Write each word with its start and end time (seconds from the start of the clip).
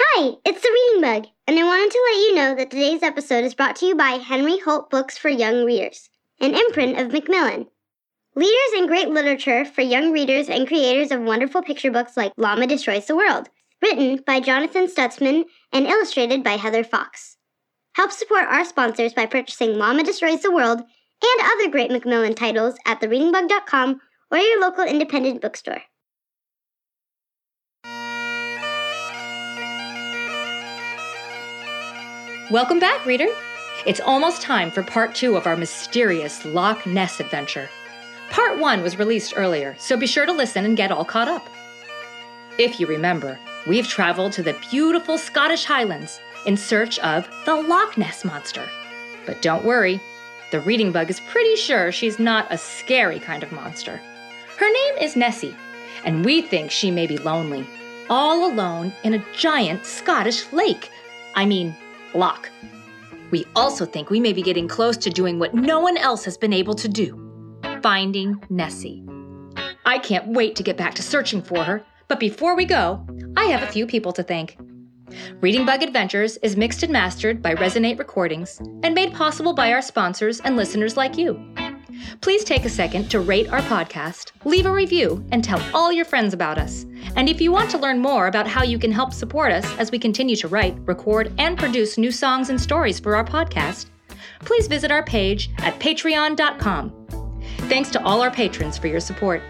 Hi, 0.00 0.30
it's 0.44 0.62
the 0.62 0.70
Reading 0.70 1.00
Bug, 1.02 1.26
and 1.48 1.58
I 1.58 1.64
wanted 1.64 1.90
to 1.90 2.08
let 2.12 2.20
you 2.20 2.34
know 2.36 2.54
that 2.54 2.70
today's 2.70 3.02
episode 3.02 3.42
is 3.42 3.56
brought 3.56 3.74
to 3.76 3.86
you 3.86 3.96
by 3.96 4.10
Henry 4.10 4.56
Holt 4.56 4.90
Books 4.90 5.18
for 5.18 5.28
Young 5.28 5.64
Readers, 5.64 6.08
an 6.40 6.54
imprint 6.54 7.00
of 7.00 7.12
Macmillan. 7.12 7.66
Leaders 8.36 8.72
in 8.76 8.86
great 8.86 9.08
literature 9.08 9.64
for 9.64 9.80
young 9.80 10.12
readers 10.12 10.48
and 10.48 10.68
creators 10.68 11.10
of 11.10 11.22
wonderful 11.22 11.62
picture 11.62 11.90
books 11.90 12.16
like 12.16 12.32
Llama 12.36 12.68
Destroys 12.68 13.06
the 13.06 13.16
World, 13.16 13.48
written 13.82 14.22
by 14.24 14.38
Jonathan 14.38 14.86
Stutzman 14.86 15.46
and 15.72 15.86
illustrated 15.88 16.44
by 16.44 16.52
Heather 16.52 16.84
Fox. 16.84 17.36
Help 17.94 18.12
support 18.12 18.44
our 18.44 18.64
sponsors 18.64 19.12
by 19.12 19.26
purchasing 19.26 19.78
Llama 19.78 20.04
Destroys 20.04 20.42
the 20.42 20.52
World 20.52 20.78
and 20.78 21.42
other 21.42 21.72
great 21.72 21.90
Macmillan 21.90 22.36
titles 22.36 22.76
at 22.86 23.00
thereadingbug.com 23.00 24.00
or 24.30 24.38
your 24.38 24.60
local 24.60 24.84
independent 24.84 25.42
bookstore. 25.42 25.82
Welcome 32.50 32.78
back, 32.78 33.04
reader. 33.04 33.28
It's 33.84 34.00
almost 34.00 34.40
time 34.40 34.70
for 34.70 34.82
part 34.82 35.14
two 35.14 35.36
of 35.36 35.46
our 35.46 35.54
mysterious 35.54 36.46
Loch 36.46 36.86
Ness 36.86 37.20
adventure. 37.20 37.68
Part 38.30 38.58
one 38.58 38.82
was 38.82 38.98
released 38.98 39.34
earlier, 39.36 39.76
so 39.78 39.98
be 39.98 40.06
sure 40.06 40.24
to 40.24 40.32
listen 40.32 40.64
and 40.64 40.74
get 40.74 40.90
all 40.90 41.04
caught 41.04 41.28
up. 41.28 41.46
If 42.58 42.80
you 42.80 42.86
remember, 42.86 43.38
we've 43.66 43.86
traveled 43.86 44.32
to 44.32 44.42
the 44.42 44.56
beautiful 44.70 45.18
Scottish 45.18 45.66
Highlands 45.66 46.20
in 46.46 46.56
search 46.56 46.98
of 47.00 47.28
the 47.44 47.54
Loch 47.54 47.98
Ness 47.98 48.24
Monster. 48.24 48.66
But 49.26 49.42
don't 49.42 49.66
worry, 49.66 50.00
the 50.50 50.60
reading 50.60 50.90
bug 50.90 51.10
is 51.10 51.20
pretty 51.28 51.54
sure 51.54 51.92
she's 51.92 52.18
not 52.18 52.50
a 52.50 52.56
scary 52.56 53.20
kind 53.20 53.42
of 53.42 53.52
monster. 53.52 54.00
Her 54.56 54.72
name 54.72 54.94
is 55.02 55.16
Nessie, 55.16 55.54
and 56.02 56.24
we 56.24 56.40
think 56.40 56.70
she 56.70 56.90
may 56.90 57.06
be 57.06 57.18
lonely, 57.18 57.66
all 58.08 58.50
alone 58.50 58.94
in 59.04 59.12
a 59.12 59.24
giant 59.34 59.84
Scottish 59.84 60.50
lake. 60.50 60.88
I 61.34 61.44
mean, 61.44 61.76
lock. 62.14 62.50
We 63.30 63.44
also 63.54 63.84
think 63.84 64.10
we 64.10 64.20
may 64.20 64.32
be 64.32 64.42
getting 64.42 64.68
close 64.68 64.96
to 64.98 65.10
doing 65.10 65.38
what 65.38 65.54
no 65.54 65.80
one 65.80 65.96
else 65.96 66.24
has 66.24 66.38
been 66.38 66.52
able 66.52 66.74
to 66.74 66.88
do 66.88 67.24
finding 67.82 68.42
Nessie. 68.50 69.04
I 69.84 69.98
can't 69.98 70.28
wait 70.28 70.56
to 70.56 70.62
get 70.62 70.76
back 70.76 70.94
to 70.94 71.02
searching 71.02 71.42
for 71.42 71.62
her, 71.62 71.84
but 72.08 72.20
before 72.20 72.56
we 72.56 72.64
go, 72.64 73.06
I 73.36 73.44
have 73.46 73.62
a 73.62 73.72
few 73.72 73.86
people 73.86 74.12
to 74.12 74.22
thank. 74.22 74.58
Reading 75.40 75.64
Bug 75.64 75.82
Adventures 75.82 76.36
is 76.38 76.56
mixed 76.56 76.82
and 76.82 76.92
mastered 76.92 77.40
by 77.40 77.54
Resonate 77.54 77.98
Recordings 77.98 78.58
and 78.82 78.94
made 78.94 79.14
possible 79.14 79.54
by 79.54 79.72
our 79.72 79.82
sponsors 79.82 80.40
and 80.40 80.56
listeners 80.56 80.96
like 80.96 81.16
you. 81.16 81.40
Please 82.20 82.44
take 82.44 82.64
a 82.64 82.70
second 82.70 83.10
to 83.10 83.20
rate 83.20 83.48
our 83.52 83.60
podcast, 83.62 84.32
leave 84.44 84.66
a 84.66 84.72
review, 84.72 85.24
and 85.32 85.42
tell 85.42 85.62
all 85.74 85.92
your 85.92 86.04
friends 86.04 86.34
about 86.34 86.58
us. 86.58 86.84
And 87.16 87.28
if 87.28 87.40
you 87.40 87.52
want 87.52 87.70
to 87.70 87.78
learn 87.78 87.98
more 87.98 88.26
about 88.26 88.46
how 88.46 88.62
you 88.62 88.78
can 88.78 88.92
help 88.92 89.12
support 89.12 89.52
us 89.52 89.64
as 89.78 89.90
we 89.90 89.98
continue 89.98 90.36
to 90.36 90.48
write, 90.48 90.76
record, 90.84 91.32
and 91.38 91.58
produce 91.58 91.98
new 91.98 92.10
songs 92.10 92.50
and 92.50 92.60
stories 92.60 93.00
for 93.00 93.16
our 93.16 93.24
podcast, 93.24 93.86
please 94.40 94.68
visit 94.68 94.90
our 94.90 95.02
page 95.02 95.50
at 95.58 95.78
patreon.com. 95.78 96.92
Thanks 97.68 97.90
to 97.90 98.02
all 98.02 98.20
our 98.20 98.30
patrons 98.30 98.78
for 98.78 98.86
your 98.86 99.00
support. 99.00 99.42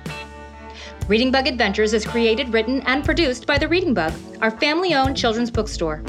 Reading 1.08 1.30
Bug 1.30 1.46
Adventures 1.46 1.94
is 1.94 2.04
created, 2.04 2.52
written, 2.52 2.82
and 2.82 3.04
produced 3.04 3.46
by 3.46 3.56
The 3.56 3.68
Reading 3.68 3.94
Bug, 3.94 4.12
our 4.42 4.50
family 4.50 4.94
owned 4.94 5.16
children's 5.16 5.50
bookstore. 5.50 6.02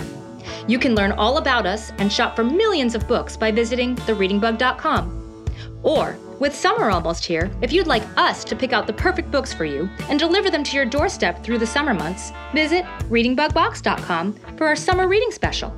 You 0.67 0.77
can 0.77 0.93
learn 0.93 1.13
all 1.13 1.37
about 1.37 1.65
us 1.65 1.91
and 1.99 2.11
shop 2.11 2.35
for 2.35 2.43
millions 2.43 2.95
of 2.95 3.07
books 3.07 3.37
by 3.37 3.51
visiting 3.51 3.95
thereadingbug.com. 3.95 5.45
Or, 5.83 6.17
with 6.39 6.55
summer 6.55 6.89
almost 6.89 7.25
here, 7.25 7.51
if 7.61 7.73
you'd 7.73 7.87
like 7.87 8.03
us 8.17 8.43
to 8.45 8.55
pick 8.55 8.73
out 8.73 8.87
the 8.87 8.93
perfect 8.93 9.31
books 9.31 9.53
for 9.53 9.65
you 9.65 9.89
and 10.09 10.19
deliver 10.19 10.49
them 10.49 10.63
to 10.63 10.75
your 10.75 10.85
doorstep 10.85 11.43
through 11.43 11.57
the 11.57 11.67
summer 11.67 11.93
months, 11.93 12.31
visit 12.53 12.85
readingbugbox.com 13.09 14.33
for 14.57 14.67
our 14.67 14.75
summer 14.75 15.07
reading 15.07 15.31
special. 15.31 15.73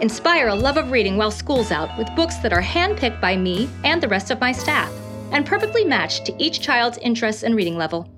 Inspire 0.00 0.48
a 0.48 0.54
love 0.54 0.76
of 0.76 0.90
reading 0.90 1.16
while 1.16 1.30
school's 1.30 1.72
out 1.72 1.96
with 1.96 2.14
books 2.14 2.36
that 2.36 2.52
are 2.52 2.62
handpicked 2.62 3.20
by 3.20 3.36
me 3.36 3.68
and 3.84 4.02
the 4.02 4.08
rest 4.08 4.30
of 4.30 4.40
my 4.40 4.52
staff 4.52 4.92
and 5.32 5.46
perfectly 5.46 5.84
matched 5.84 6.26
to 6.26 6.34
each 6.42 6.60
child's 6.60 6.98
interests 6.98 7.42
and 7.42 7.56
reading 7.56 7.76
level. 7.76 8.08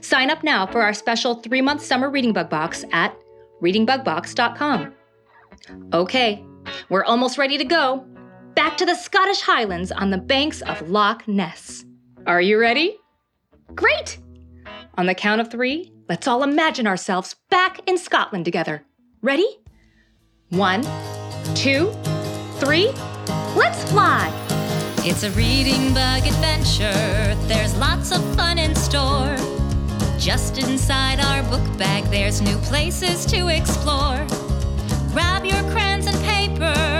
Sign 0.00 0.30
up 0.30 0.42
now 0.42 0.66
for 0.66 0.82
our 0.82 0.92
special 0.92 1.36
three 1.36 1.62
month 1.62 1.82
summer 1.82 2.10
reading 2.10 2.32
bug 2.32 2.50
box 2.50 2.84
at 2.92 3.16
readingbugbox.com. 3.62 4.94
Okay, 5.92 6.44
we're 6.88 7.04
almost 7.04 7.38
ready 7.38 7.58
to 7.58 7.64
go 7.64 8.06
back 8.54 8.76
to 8.76 8.86
the 8.86 8.94
Scottish 8.94 9.40
Highlands 9.40 9.90
on 9.90 10.10
the 10.10 10.18
banks 10.18 10.62
of 10.62 10.88
Loch 10.88 11.26
Ness. 11.26 11.84
Are 12.26 12.40
you 12.40 12.58
ready? 12.58 12.96
Great! 13.74 14.18
On 14.96 15.06
the 15.06 15.14
count 15.14 15.40
of 15.40 15.50
three, 15.50 15.92
let's 16.08 16.28
all 16.28 16.42
imagine 16.42 16.86
ourselves 16.86 17.34
back 17.50 17.80
in 17.88 17.98
Scotland 17.98 18.44
together. 18.44 18.84
Ready? 19.22 19.46
One, 20.50 20.82
two, 21.54 21.92
three, 22.58 22.88
let's 23.56 23.82
fly! 23.90 24.32
It's 24.98 25.24
a 25.24 25.30
reading 25.32 25.92
bug 25.92 26.26
adventure. 26.26 27.34
There's 27.46 27.76
lots 27.76 28.12
of 28.12 28.22
fun 28.36 28.58
in 28.58 28.74
store. 28.74 29.36
Just 30.18 30.58
inside 30.58 31.18
our 31.20 31.42
book 31.50 31.78
bag, 31.78 32.04
there's 32.04 32.40
new 32.40 32.56
places 32.58 33.26
to 33.26 33.48
explore. 33.48 34.24
Grab 35.12 35.44
your 35.44 35.62
crayons 35.70 36.06
and 36.06 36.16
paper 36.24 36.93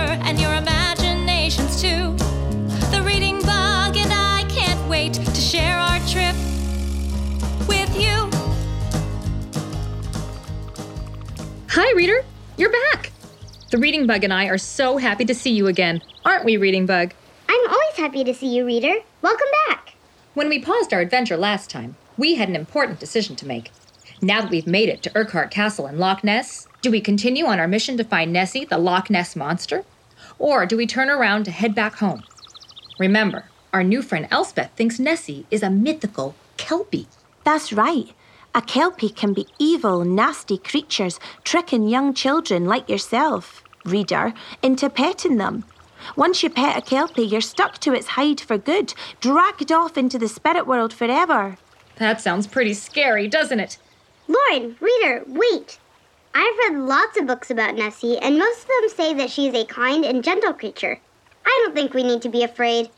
imaginations 1.85 2.21
too. 2.21 2.95
The 2.95 3.01
reading 3.03 3.41
bug 3.41 3.97
and 3.97 4.11
I 4.11 4.45
can't 4.49 4.89
wait 4.89 5.13
to 5.13 5.35
share 5.35 5.77
our 5.77 5.99
trip 6.07 6.35
with 7.67 7.95
you. 7.99 8.29
Hi, 11.69 11.93
reader! 11.95 12.23
You're 12.57 12.71
back! 12.71 13.11
The 13.71 13.77
Reading 13.79 14.07
Bug 14.07 14.23
and 14.23 14.31
I 14.31 14.45
are 14.45 14.57
so 14.57 14.97
happy 14.97 15.25
to 15.25 15.35
see 15.35 15.51
you 15.51 15.67
again, 15.67 16.01
aren't 16.23 16.45
we, 16.45 16.55
Reading 16.55 16.85
Bug? 16.85 17.13
I'm 17.49 17.69
always 17.69 17.97
happy 17.97 18.23
to 18.23 18.33
see 18.33 18.55
you, 18.55 18.65
reader. 18.65 18.93
Welcome 19.21 19.47
back. 19.67 19.95
When 20.33 20.47
we 20.47 20.61
paused 20.61 20.93
our 20.93 21.01
adventure 21.01 21.35
last 21.35 21.69
time, 21.69 21.97
we 22.15 22.35
had 22.35 22.47
an 22.47 22.55
important 22.55 22.99
decision 22.99 23.35
to 23.37 23.47
make. 23.47 23.71
Now 24.21 24.41
that 24.41 24.51
we've 24.51 24.67
made 24.67 24.87
it 24.87 25.03
to 25.03 25.11
Urquhart 25.17 25.51
Castle 25.51 25.87
in 25.87 25.99
Loch 25.99 26.23
Ness, 26.23 26.67
do 26.81 26.89
we 26.89 27.01
continue 27.01 27.45
on 27.45 27.59
our 27.59 27.67
mission 27.67 27.97
to 27.97 28.03
find 28.05 28.31
Nessie, 28.31 28.63
the 28.63 28.77
Loch 28.77 29.09
Ness 29.09 29.35
monster? 29.35 29.83
Or 30.39 30.65
do 30.65 30.77
we 30.77 30.87
turn 30.87 31.09
around 31.09 31.45
to 31.45 31.51
head 31.51 31.73
back 31.73 31.95
home? 31.95 32.23
Remember, 32.99 33.45
our 33.73 33.83
new 33.83 34.01
friend 34.01 34.27
Elspeth 34.31 34.71
thinks 34.75 34.99
Nessie 34.99 35.45
is 35.51 35.63
a 35.63 35.69
mythical 35.69 36.35
Kelpie. 36.57 37.07
That's 37.43 37.73
right. 37.73 38.13
A 38.53 38.61
kelpie 38.61 39.09
can 39.09 39.33
be 39.33 39.47
evil, 39.59 40.05
nasty 40.05 40.57
creatures 40.57 41.19
tricking 41.43 41.89
young 41.89 42.13
children 42.13 42.65
like 42.65 42.87
yourself, 42.87 43.61
reader, 43.83 44.33
into 44.61 44.89
petting 44.89 45.37
them. 45.37 45.65
Once 46.15 46.41
you 46.41 46.49
pet 46.49 46.77
a 46.77 46.81
kelpie, 46.81 47.23
you're 47.23 47.41
stuck 47.41 47.77
to 47.79 47.93
its 47.93 48.07
hide 48.07 48.39
for 48.39 48.57
good, 48.57 48.93
dragged 49.19 49.71
off 49.71 49.97
into 49.97 50.17
the 50.17 50.29
spirit 50.29 50.65
world 50.65 50.93
forever. 50.93 51.57
That 51.97 52.21
sounds 52.21 52.47
pretty 52.47 52.73
scary, 52.73 53.27
doesn't 53.27 53.59
it? 53.59 53.77
Lauren, 54.27 54.77
reader, 54.79 55.23
wait. 55.27 55.79
I've 56.37 56.57
read 56.57 56.85
lots 56.85 57.17
of 57.17 57.27
books 57.27 57.49
about 57.49 57.75
Nessie, 57.75 58.17
and 58.17 58.37
most 58.37 58.63
of 58.63 58.67
them 58.67 58.89
say 58.89 59.13
that 59.13 59.29
she 59.29 59.47
is 59.47 59.55
a 59.55 59.63
kind 59.63 60.03
and 60.03 60.21
gentle 60.21 60.51
creature. 60.51 60.99
I 61.45 61.61
don't 61.63 61.73
think 61.73 61.93
we 61.93 62.03
need 62.03 62.21
to 62.23 62.29
be 62.29 62.43
afraid. 62.43 62.89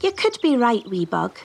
You 0.00 0.10
could 0.10 0.36
be 0.42 0.56
right, 0.56 0.84
wee 0.84 1.04
bug. 1.04 1.38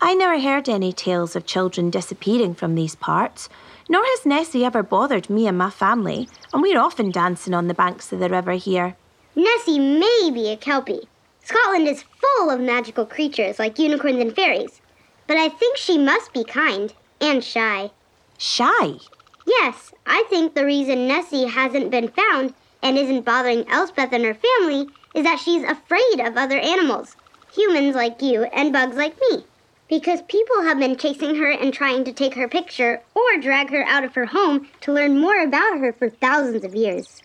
I 0.00 0.14
never 0.14 0.38
heard 0.38 0.68
any 0.68 0.92
tales 0.92 1.34
of 1.34 1.46
children 1.46 1.90
disappearing 1.90 2.54
from 2.54 2.76
these 2.76 2.94
parts, 2.94 3.48
nor 3.88 4.04
has 4.04 4.24
Nessie 4.24 4.64
ever 4.64 4.84
bothered 4.84 5.28
me 5.28 5.48
and 5.48 5.58
my 5.58 5.68
family, 5.68 6.28
and 6.52 6.62
we're 6.62 6.78
often 6.78 7.10
dancing 7.10 7.52
on 7.52 7.66
the 7.66 7.74
banks 7.74 8.12
of 8.12 8.20
the 8.20 8.28
river 8.28 8.52
here. 8.52 8.94
Nessie 9.34 9.80
may 9.80 10.30
be 10.32 10.48
a 10.52 10.56
Kelpie. 10.56 11.08
Scotland 11.42 11.88
is 11.88 12.04
full 12.20 12.50
of 12.50 12.60
magical 12.60 13.04
creatures 13.04 13.58
like 13.58 13.80
unicorns 13.80 14.20
and 14.20 14.32
fairies, 14.32 14.80
but 15.26 15.36
I 15.36 15.48
think 15.48 15.76
she 15.76 15.98
must 15.98 16.32
be 16.32 16.44
kind 16.44 16.94
and 17.20 17.42
shy. 17.42 17.90
Shy? 18.38 18.98
Yes, 19.46 19.92
I 20.06 20.24
think 20.28 20.54
the 20.54 20.64
reason 20.64 21.06
Nessie 21.06 21.46
hasn't 21.46 21.90
been 21.90 22.08
found 22.08 22.52
and 22.82 22.98
isn't 22.98 23.24
bothering 23.24 23.68
Elspeth 23.68 24.12
and 24.12 24.24
her 24.24 24.34
family 24.34 24.88
is 25.14 25.24
that 25.24 25.38
she's 25.40 25.62
afraid 25.62 26.20
of 26.20 26.36
other 26.36 26.58
animals, 26.58 27.16
humans 27.54 27.94
like 27.94 28.20
you 28.20 28.44
and 28.44 28.72
bugs 28.72 28.96
like 28.96 29.16
me. 29.30 29.44
because 29.88 30.22
people 30.22 30.62
have 30.62 30.78
been 30.78 30.96
chasing 30.96 31.36
her 31.36 31.50
and 31.50 31.72
trying 31.72 32.04
to 32.04 32.12
take 32.12 32.34
her 32.34 32.48
picture 32.48 33.00
or 33.14 33.40
drag 33.40 33.70
her 33.70 33.84
out 33.84 34.04
of 34.04 34.14
her 34.14 34.26
home 34.26 34.68
to 34.80 34.92
learn 34.92 35.18
more 35.20 35.40
about 35.42 35.78
her 35.78 35.92
for 35.92 36.10
thousands 36.10 36.64
of 36.64 36.74
years. 36.74 37.22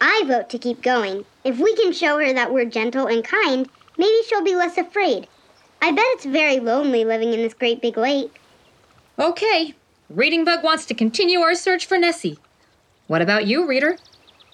I 0.00 0.24
vote 0.26 0.48
to 0.50 0.58
keep 0.58 0.82
going. 0.82 1.24
If 1.44 1.58
we 1.58 1.74
can 1.76 1.92
show 1.92 2.18
her 2.18 2.32
that 2.32 2.52
we're 2.52 2.64
gentle 2.64 3.06
and 3.06 3.22
kind, 3.24 3.68
maybe 3.98 4.16
she'll 4.26 4.42
be 4.42 4.56
less 4.56 4.78
afraid. 4.78 5.28
I 5.82 5.90
bet 5.90 6.04
it's 6.08 6.24
very 6.24 6.58
lonely 6.60 7.04
living 7.04 7.32
in 7.32 7.40
this 7.40 7.54
great 7.54 7.80
big 7.82 7.96
lake. 7.96 8.40
Okay, 9.18 9.74
Reading 10.14 10.44
Bug 10.44 10.62
wants 10.62 10.86
to 10.86 10.94
continue 10.94 11.40
our 11.40 11.56
search 11.56 11.86
for 11.86 11.98
Nessie. 11.98 12.38
What 13.08 13.20
about 13.20 13.48
you, 13.48 13.66
reader? 13.66 13.96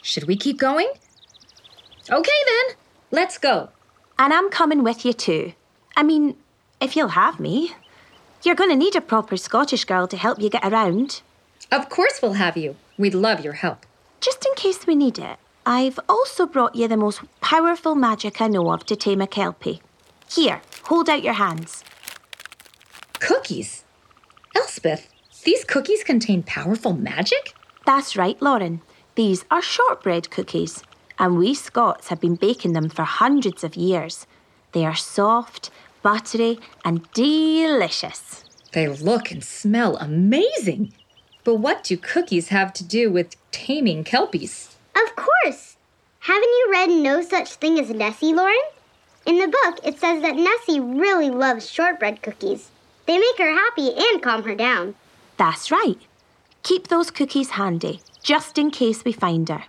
Should 0.00 0.24
we 0.24 0.34
keep 0.34 0.58
going? 0.58 0.90
Okay 2.10 2.40
then, 2.46 2.76
let's 3.10 3.36
go. 3.36 3.68
And 4.18 4.32
I'm 4.32 4.48
coming 4.48 4.82
with 4.82 5.04
you 5.04 5.12
too. 5.12 5.52
I 5.94 6.02
mean, 6.02 6.36
if 6.80 6.96
you'll 6.96 7.08
have 7.08 7.38
me. 7.38 7.74
You're 8.42 8.54
going 8.54 8.70
to 8.70 8.76
need 8.76 8.96
a 8.96 9.02
proper 9.02 9.36
Scottish 9.36 9.84
girl 9.84 10.06
to 10.06 10.16
help 10.16 10.40
you 10.40 10.48
get 10.48 10.64
around. 10.64 11.20
Of 11.70 11.90
course 11.90 12.20
we'll 12.22 12.40
have 12.40 12.56
you. 12.56 12.76
We'd 12.96 13.12
love 13.12 13.44
your 13.44 13.52
help. 13.52 13.84
Just 14.22 14.46
in 14.46 14.54
case 14.54 14.86
we 14.86 14.94
need 14.94 15.18
it, 15.18 15.36
I've 15.66 16.00
also 16.08 16.46
brought 16.46 16.74
you 16.74 16.88
the 16.88 16.96
most 16.96 17.20
powerful 17.42 17.94
magic 17.94 18.40
I 18.40 18.48
know 18.48 18.72
of 18.72 18.86
to 18.86 18.96
tame 18.96 19.20
a 19.20 19.26
Kelpie. 19.26 19.82
Here, 20.30 20.62
hold 20.84 21.10
out 21.10 21.22
your 21.22 21.34
hands. 21.34 21.84
Cookies? 23.18 23.84
Elspeth, 24.56 25.10
these 25.40 25.64
cookies 25.64 26.04
contain 26.04 26.42
powerful 26.42 26.92
magic? 26.92 27.54
That's 27.86 28.16
right, 28.16 28.40
Lauren. 28.42 28.82
These 29.14 29.44
are 29.50 29.62
shortbread 29.62 30.30
cookies, 30.30 30.82
and 31.18 31.36
we 31.38 31.54
Scots 31.54 32.08
have 32.08 32.20
been 32.20 32.36
baking 32.36 32.72
them 32.72 32.88
for 32.88 33.02
hundreds 33.02 33.64
of 33.64 33.76
years. 33.76 34.26
They 34.72 34.84
are 34.84 34.94
soft, 34.94 35.70
buttery, 36.02 36.58
and 36.84 37.10
delicious. 37.12 38.44
They 38.72 38.86
look 38.88 39.30
and 39.30 39.42
smell 39.42 39.96
amazing. 39.96 40.92
But 41.42 41.56
what 41.56 41.84
do 41.84 41.96
cookies 41.96 42.48
have 42.48 42.72
to 42.74 42.84
do 42.84 43.10
with 43.10 43.36
taming 43.50 44.04
kelpies? 44.04 44.76
Of 44.94 45.16
course! 45.16 45.76
Haven't 46.20 46.42
you 46.44 46.68
read 46.70 46.90
No 46.90 47.22
Such 47.22 47.54
Thing 47.54 47.78
as 47.80 47.90
Nessie, 47.90 48.34
Lauren? 48.34 48.56
In 49.26 49.38
the 49.38 49.48
book, 49.48 49.80
it 49.84 49.98
says 49.98 50.22
that 50.22 50.36
Nessie 50.36 50.80
really 50.80 51.30
loves 51.30 51.70
shortbread 51.70 52.22
cookies. 52.22 52.70
They 53.06 53.18
make 53.18 53.38
her 53.38 53.52
happy 53.52 53.92
and 53.96 54.22
calm 54.22 54.42
her 54.44 54.54
down. 54.54 54.94
That's 55.40 55.70
right. 55.70 55.96
Keep 56.62 56.88
those 56.88 57.10
cookies 57.10 57.52
handy, 57.52 58.02
just 58.22 58.58
in 58.58 58.70
case 58.70 59.06
we 59.06 59.12
find 59.12 59.48
her. 59.48 59.64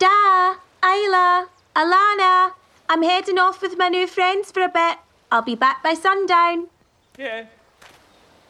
Da, 0.00 0.56
Isla, 0.82 1.46
Alana, 1.76 2.54
I'm 2.88 3.04
heading 3.04 3.38
off 3.38 3.62
with 3.62 3.78
my 3.78 3.88
new 3.88 4.08
friends 4.08 4.50
for 4.50 4.60
a 4.60 4.68
bit. 4.68 4.98
I'll 5.30 5.42
be 5.42 5.54
back 5.54 5.84
by 5.84 5.94
sundown. 5.94 6.66
Yeah. 7.16 7.44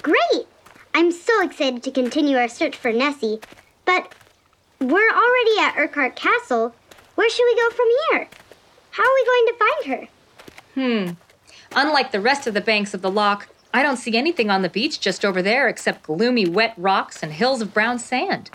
Great! 0.03 0.47
I'm 0.95 1.13
so 1.13 1.43
excited 1.43 1.83
to 1.83 1.91
continue 1.91 2.39
our 2.39 2.49
search 2.49 2.77
for 2.77 2.95
Nessie. 2.95 3.41
But 3.85 4.15
we're 4.81 5.13
already 5.13 5.61
at 5.61 5.75
Urquhart 5.77 6.17
Castle. 6.17 6.75
Where 7.17 7.29
should 7.29 7.45
we 7.45 7.57
go 7.57 7.71
from 7.77 7.87
here? 8.11 8.29
How 8.93 9.03
are 9.03 9.17
we 9.17 9.25
going 9.27 9.47
to 9.49 9.59
find 9.59 9.85
her? 9.93 10.09
Hmm. 10.75 11.15
Unlike 11.77 12.13
the 12.13 12.23
rest 12.23 12.47
of 12.47 12.55
the 12.55 12.63
banks 12.63 12.95
of 12.95 13.03
the 13.03 13.11
loch, 13.11 13.49
I 13.73 13.83
don't 13.83 13.99
see 13.99 14.17
anything 14.17 14.51
on 14.51 14.63
the 14.63 14.69
beach 14.69 14.99
just 14.99 15.25
over 15.25 15.43
there 15.43 15.69
except 15.69 16.03
gloomy 16.03 16.49
wet 16.49 16.75
rocks 16.77 17.23
and 17.23 17.33
hills 17.33 17.61
of 17.61 17.75
brown 17.75 17.99
sand. 17.99 18.51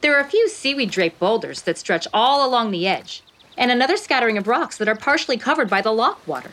There 0.00 0.16
are 0.16 0.20
a 0.20 0.28
few 0.28 0.48
seaweed 0.48 0.90
draped 0.90 1.18
boulders 1.20 1.62
that 1.62 1.78
stretch 1.78 2.08
all 2.12 2.46
along 2.46 2.70
the 2.70 2.86
edge, 2.86 3.22
and 3.56 3.70
another 3.70 3.96
scattering 3.96 4.36
of 4.36 4.48
rocks 4.48 4.76
that 4.78 4.88
are 4.88 4.96
partially 4.96 5.36
covered 5.36 5.70
by 5.70 5.80
the 5.80 5.92
loch 5.92 6.26
water. 6.26 6.50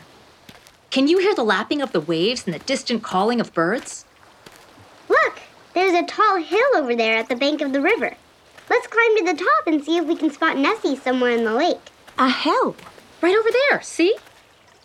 Can 0.90 1.08
you 1.08 1.18
hear 1.18 1.34
the 1.34 1.42
lapping 1.42 1.82
of 1.82 1.92
the 1.92 2.00
waves 2.00 2.44
and 2.46 2.54
the 2.54 2.60
distant 2.60 3.02
calling 3.02 3.40
of 3.40 3.52
birds? 3.52 4.04
Look, 5.08 5.40
there's 5.74 5.92
a 5.92 6.06
tall 6.06 6.36
hill 6.36 6.76
over 6.76 6.94
there 6.94 7.16
at 7.16 7.28
the 7.28 7.36
bank 7.36 7.60
of 7.60 7.72
the 7.72 7.80
river. 7.80 8.16
Let's 8.70 8.86
climb 8.86 9.16
to 9.18 9.24
the 9.24 9.44
top 9.44 9.66
and 9.66 9.84
see 9.84 9.96
if 9.98 10.04
we 10.06 10.16
can 10.16 10.30
spot 10.30 10.56
Nessie 10.56 10.96
somewhere 10.96 11.32
in 11.32 11.44
the 11.44 11.52
lake. 11.52 11.90
A 12.16 12.30
hill? 12.30 12.76
Right 13.20 13.36
over 13.36 13.48
there, 13.50 13.82
see? 13.82 14.16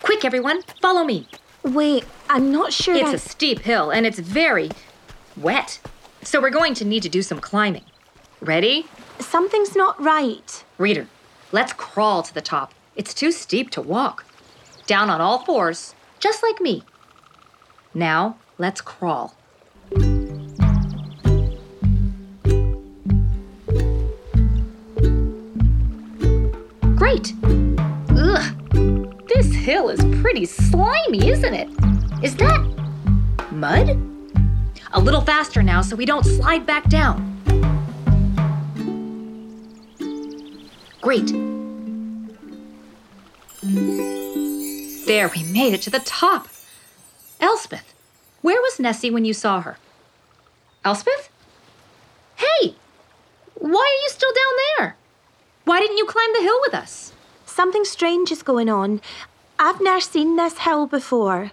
Quick, 0.01 0.25
everyone, 0.25 0.63
follow 0.81 1.03
me. 1.03 1.27
Wait, 1.63 2.05
I'm 2.29 2.51
not 2.51 2.73
sure. 2.73 2.95
It's 2.95 3.09
I- 3.09 3.13
a 3.13 3.17
steep 3.19 3.59
hill 3.59 3.91
and 3.91 4.05
it's 4.05 4.19
very 4.19 4.69
wet. 5.37 5.79
So 6.23 6.41
we're 6.41 6.49
going 6.49 6.73
to 6.75 6.85
need 6.85 7.03
to 7.03 7.09
do 7.09 7.21
some 7.21 7.39
climbing. 7.39 7.83
Ready? 8.41 8.87
Something's 9.19 9.75
not 9.75 10.01
right. 10.01 10.63
Reader, 10.77 11.07
let's 11.51 11.73
crawl 11.73 12.23
to 12.23 12.33
the 12.33 12.41
top. 12.41 12.73
It's 12.95 13.13
too 13.13 13.31
steep 13.31 13.69
to 13.71 13.81
walk. 13.81 14.25
Down 14.87 15.09
on 15.09 15.21
all 15.21 15.45
fours, 15.45 15.93
just 16.19 16.41
like 16.43 16.59
me. 16.59 16.83
Now, 17.93 18.37
let's 18.57 18.81
crawl. 18.81 19.35
Pretty 30.39 30.53
slimy, 30.53 31.29
isn't 31.29 31.53
it? 31.53 31.67
Is 32.23 32.33
that 32.37 32.61
mud? 33.51 33.89
A 34.93 34.99
little 34.99 35.19
faster 35.19 35.61
now 35.61 35.81
so 35.81 35.97
we 35.97 36.05
don't 36.05 36.25
slide 36.25 36.65
back 36.65 36.87
down. 36.87 37.35
Great. 41.01 41.27
There, 45.07 45.27
we 45.27 45.43
made 45.43 45.73
it 45.73 45.81
to 45.81 45.89
the 45.89 46.01
top. 46.05 46.47
Elspeth, 47.41 47.93
where 48.41 48.61
was 48.61 48.79
Nessie 48.79 49.11
when 49.11 49.25
you 49.25 49.33
saw 49.33 49.59
her? 49.59 49.77
Elspeth? 50.85 51.29
Hey! 52.37 52.75
Why 53.55 53.81
are 53.81 54.01
you 54.03 54.09
still 54.09 54.31
down 54.31 54.53
there? 54.77 54.95
Why 55.65 55.81
didn't 55.81 55.97
you 55.97 56.05
climb 56.05 56.31
the 56.33 56.43
hill 56.43 56.59
with 56.61 56.73
us? 56.73 57.11
Something 57.45 57.83
strange 57.83 58.31
is 58.31 58.41
going 58.41 58.69
on. 58.69 59.01
I've 59.61 59.81
never 59.81 59.99
seen 59.99 60.37
this 60.37 60.59
hill 60.59 60.87
before. 60.87 61.51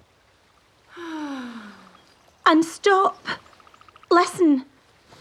and 2.47 2.65
stop. 2.65 3.19
Listen. 4.11 4.65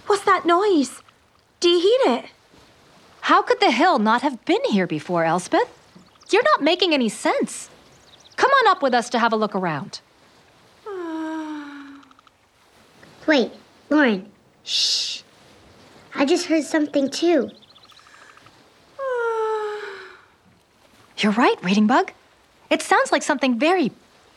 What's 0.05 0.23
that 0.25 0.45
noise? 0.45 1.01
Do 1.59 1.67
you 1.67 1.79
hear 1.79 2.17
it? 2.17 2.25
How 3.21 3.41
could 3.41 3.59
the 3.59 3.71
hill 3.71 3.97
not 3.97 4.21
have 4.21 4.45
been 4.45 4.63
here 4.69 4.85
before, 4.85 5.25
Elspeth? 5.25 5.67
You're 6.31 6.43
not 6.43 6.61
making 6.61 6.93
any 6.93 7.09
sense. 7.09 7.71
Come 8.35 8.51
on 8.51 8.67
up 8.67 8.83
with 8.83 8.93
us 8.93 9.09
to 9.09 9.19
have 9.19 9.33
a 9.33 9.35
look 9.35 9.55
around. 9.55 10.01
Wait, 13.25 13.51
Lauren. 13.89 14.31
Shh. 14.63 15.23
I 16.13 16.25
just 16.25 16.45
heard 16.45 16.63
something 16.63 17.09
too. 17.09 17.49
You're 21.17 21.31
right, 21.31 21.55
Reading 21.63 21.87
Bug. 21.87 22.11
It 22.69 22.81
sounds 22.81 23.11
like 23.11 23.23
something 23.23 23.59
very 23.59 23.91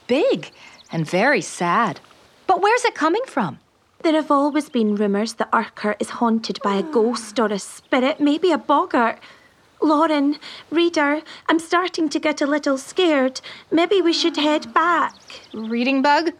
big 0.06 0.50
and 0.92 1.06
very 1.06 1.40
sad. 1.40 2.00
But 2.46 2.60
where's 2.62 2.84
it 2.84 2.94
coming 2.94 3.22
from? 3.26 3.58
There 4.02 4.14
have 4.14 4.30
always 4.30 4.68
been 4.68 4.94
rumours 4.94 5.34
that 5.34 5.48
Urquhart 5.52 5.96
is 6.00 6.10
haunted 6.10 6.60
by 6.62 6.76
a 6.76 6.82
ghost 6.82 7.38
or 7.40 7.46
a 7.46 7.58
spirit, 7.58 8.20
maybe 8.20 8.52
a 8.52 8.58
boggart. 8.58 9.18
Lauren, 9.80 10.36
reader, 10.70 11.22
I'm 11.48 11.58
starting 11.58 12.08
to 12.08 12.18
get 12.18 12.40
a 12.40 12.46
little 12.46 12.78
scared. 12.78 13.40
Maybe 13.70 14.00
we 14.02 14.12
should 14.12 14.36
head 14.36 14.72
back. 14.72 15.14
Reading 15.52 16.02
Bug? 16.02 16.30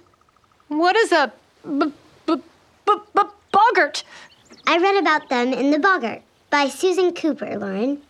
What 0.69 0.97
is 0.97 1.13
a 1.13 1.33
b- 1.65 1.93
b- 2.27 2.43
b- 2.87 3.03
b- 3.15 3.23
boggart? 3.53 4.05
I 4.67 4.79
read 4.79 4.97
about 4.97 5.29
them 5.29 5.53
in 5.53 5.71
The 5.71 5.79
Boggart 5.79 6.23
by 6.51 6.69
Susan 6.69 7.13
Cooper, 7.15 7.59
Lauren. 7.59 8.03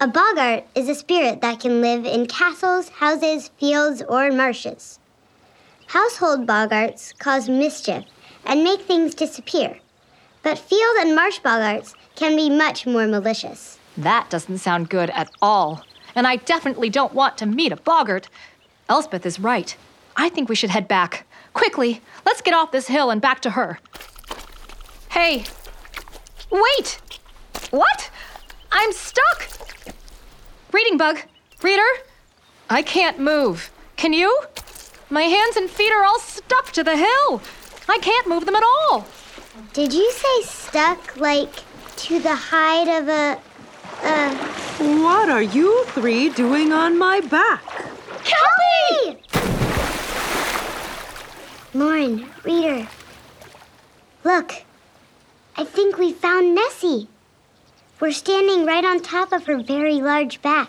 A 0.00 0.08
boggart 0.08 0.64
is 0.74 0.88
a 0.88 0.94
spirit 0.94 1.40
that 1.40 1.60
can 1.60 1.80
live 1.80 2.04
in 2.04 2.26
castles, 2.26 2.88
houses, 2.88 3.48
fields, 3.58 4.02
or 4.08 4.30
marshes. 4.32 4.98
Household 5.86 6.46
boggarts 6.46 7.16
cause 7.18 7.48
mischief 7.48 8.04
and 8.44 8.64
make 8.64 8.82
things 8.82 9.14
disappear, 9.14 9.78
but 10.42 10.58
field 10.58 10.96
and 10.98 11.14
marsh 11.14 11.40
boggarts 11.40 11.94
can 12.16 12.34
be 12.34 12.50
much 12.50 12.86
more 12.86 13.06
malicious. 13.06 13.78
That 13.96 14.28
doesn't 14.28 14.58
sound 14.58 14.90
good 14.90 15.10
at 15.10 15.30
all. 15.40 15.82
And 16.16 16.26
I 16.26 16.36
definitely 16.36 16.90
don't 16.90 17.14
want 17.14 17.38
to 17.38 17.46
meet 17.46 17.72
a 17.72 17.76
boggart. 17.76 18.28
Elspeth 18.88 19.24
is 19.24 19.38
right. 19.38 19.76
I 20.16 20.28
think 20.28 20.48
we 20.48 20.56
should 20.56 20.70
head 20.70 20.88
back. 20.88 21.24
Quickly, 21.52 22.02
let's 22.26 22.42
get 22.42 22.52
off 22.52 22.72
this 22.72 22.88
hill 22.88 23.10
and 23.10 23.20
back 23.20 23.40
to 23.42 23.50
her. 23.50 23.78
Hey, 25.10 25.44
wait! 26.50 27.00
What? 27.70 28.10
I'm 28.76 28.92
stuck! 28.92 29.48
Reading 30.72 30.98
bug, 30.98 31.20
reader? 31.62 31.86
I 32.68 32.82
can't 32.82 33.20
move. 33.20 33.70
Can 33.94 34.12
you? 34.12 34.42
My 35.08 35.22
hands 35.22 35.56
and 35.56 35.70
feet 35.70 35.92
are 35.92 36.02
all 36.02 36.18
stuck 36.18 36.72
to 36.72 36.82
the 36.82 36.96
hill. 36.96 37.40
I 37.88 37.98
can't 38.02 38.28
move 38.28 38.46
them 38.46 38.56
at 38.56 38.64
all. 38.64 39.06
Did 39.72 39.92
you 39.92 40.10
say 40.10 40.42
stuck 40.42 41.16
like 41.16 41.54
to 41.98 42.18
the 42.18 42.34
hide 42.34 42.88
of 42.88 43.08
a. 43.08 43.38
a. 44.02 44.34
What 45.00 45.28
are 45.30 45.42
you 45.42 45.84
three 45.90 46.30
doing 46.30 46.72
on 46.72 46.98
my 46.98 47.20
back? 47.20 47.62
Kelly! 48.24 49.22
Lauren, 51.72 52.28
reader. 52.42 52.88
Look, 54.24 54.64
I 55.56 55.62
think 55.62 55.96
we 55.96 56.12
found 56.12 56.56
Nessie. 56.56 57.08
We're 58.04 58.12
standing 58.12 58.66
right 58.66 58.84
on 58.84 59.00
top 59.00 59.32
of 59.32 59.46
her 59.46 59.56
very 59.56 59.94
large 59.94 60.42
back. 60.42 60.68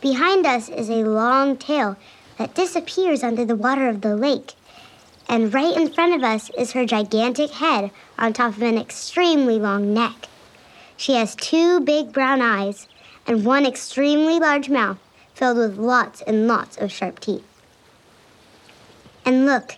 Behind 0.00 0.44
us 0.44 0.68
is 0.68 0.90
a 0.90 1.04
long 1.04 1.56
tail 1.56 1.96
that 2.38 2.56
disappears 2.56 3.22
under 3.22 3.44
the 3.44 3.54
water 3.54 3.88
of 3.88 4.00
the 4.00 4.16
lake. 4.16 4.54
And 5.28 5.54
right 5.54 5.76
in 5.76 5.92
front 5.92 6.12
of 6.12 6.24
us 6.24 6.50
is 6.58 6.72
her 6.72 6.84
gigantic 6.84 7.52
head 7.52 7.92
on 8.18 8.32
top 8.32 8.56
of 8.56 8.62
an 8.62 8.78
extremely 8.78 9.60
long 9.60 9.94
neck. 9.94 10.26
She 10.96 11.14
has 11.14 11.36
two 11.36 11.78
big 11.78 12.12
brown 12.12 12.42
eyes 12.42 12.88
and 13.28 13.44
one 13.44 13.64
extremely 13.64 14.40
large 14.40 14.68
mouth 14.68 14.98
filled 15.34 15.58
with 15.58 15.78
lots 15.78 16.20
and 16.20 16.48
lots 16.48 16.76
of 16.78 16.90
sharp 16.90 17.20
teeth. 17.20 17.46
And 19.24 19.46
look, 19.46 19.76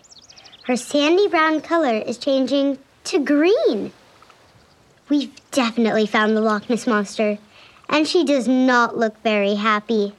her 0.64 0.78
sandy 0.78 1.28
brown 1.28 1.60
color 1.60 1.98
is 1.98 2.16
changing 2.16 2.78
to 3.04 3.18
green. 3.22 3.92
We've 5.12 5.50
definitely 5.50 6.07
found 6.07 6.35
the 6.35 6.40
Loch 6.40 6.71
Ness 6.71 6.87
Monster, 6.87 7.37
and 7.87 8.09
she 8.09 8.25
does 8.25 8.49
not 8.49 8.97
look 8.97 9.23
very 9.23 9.57
happy. 9.57 10.14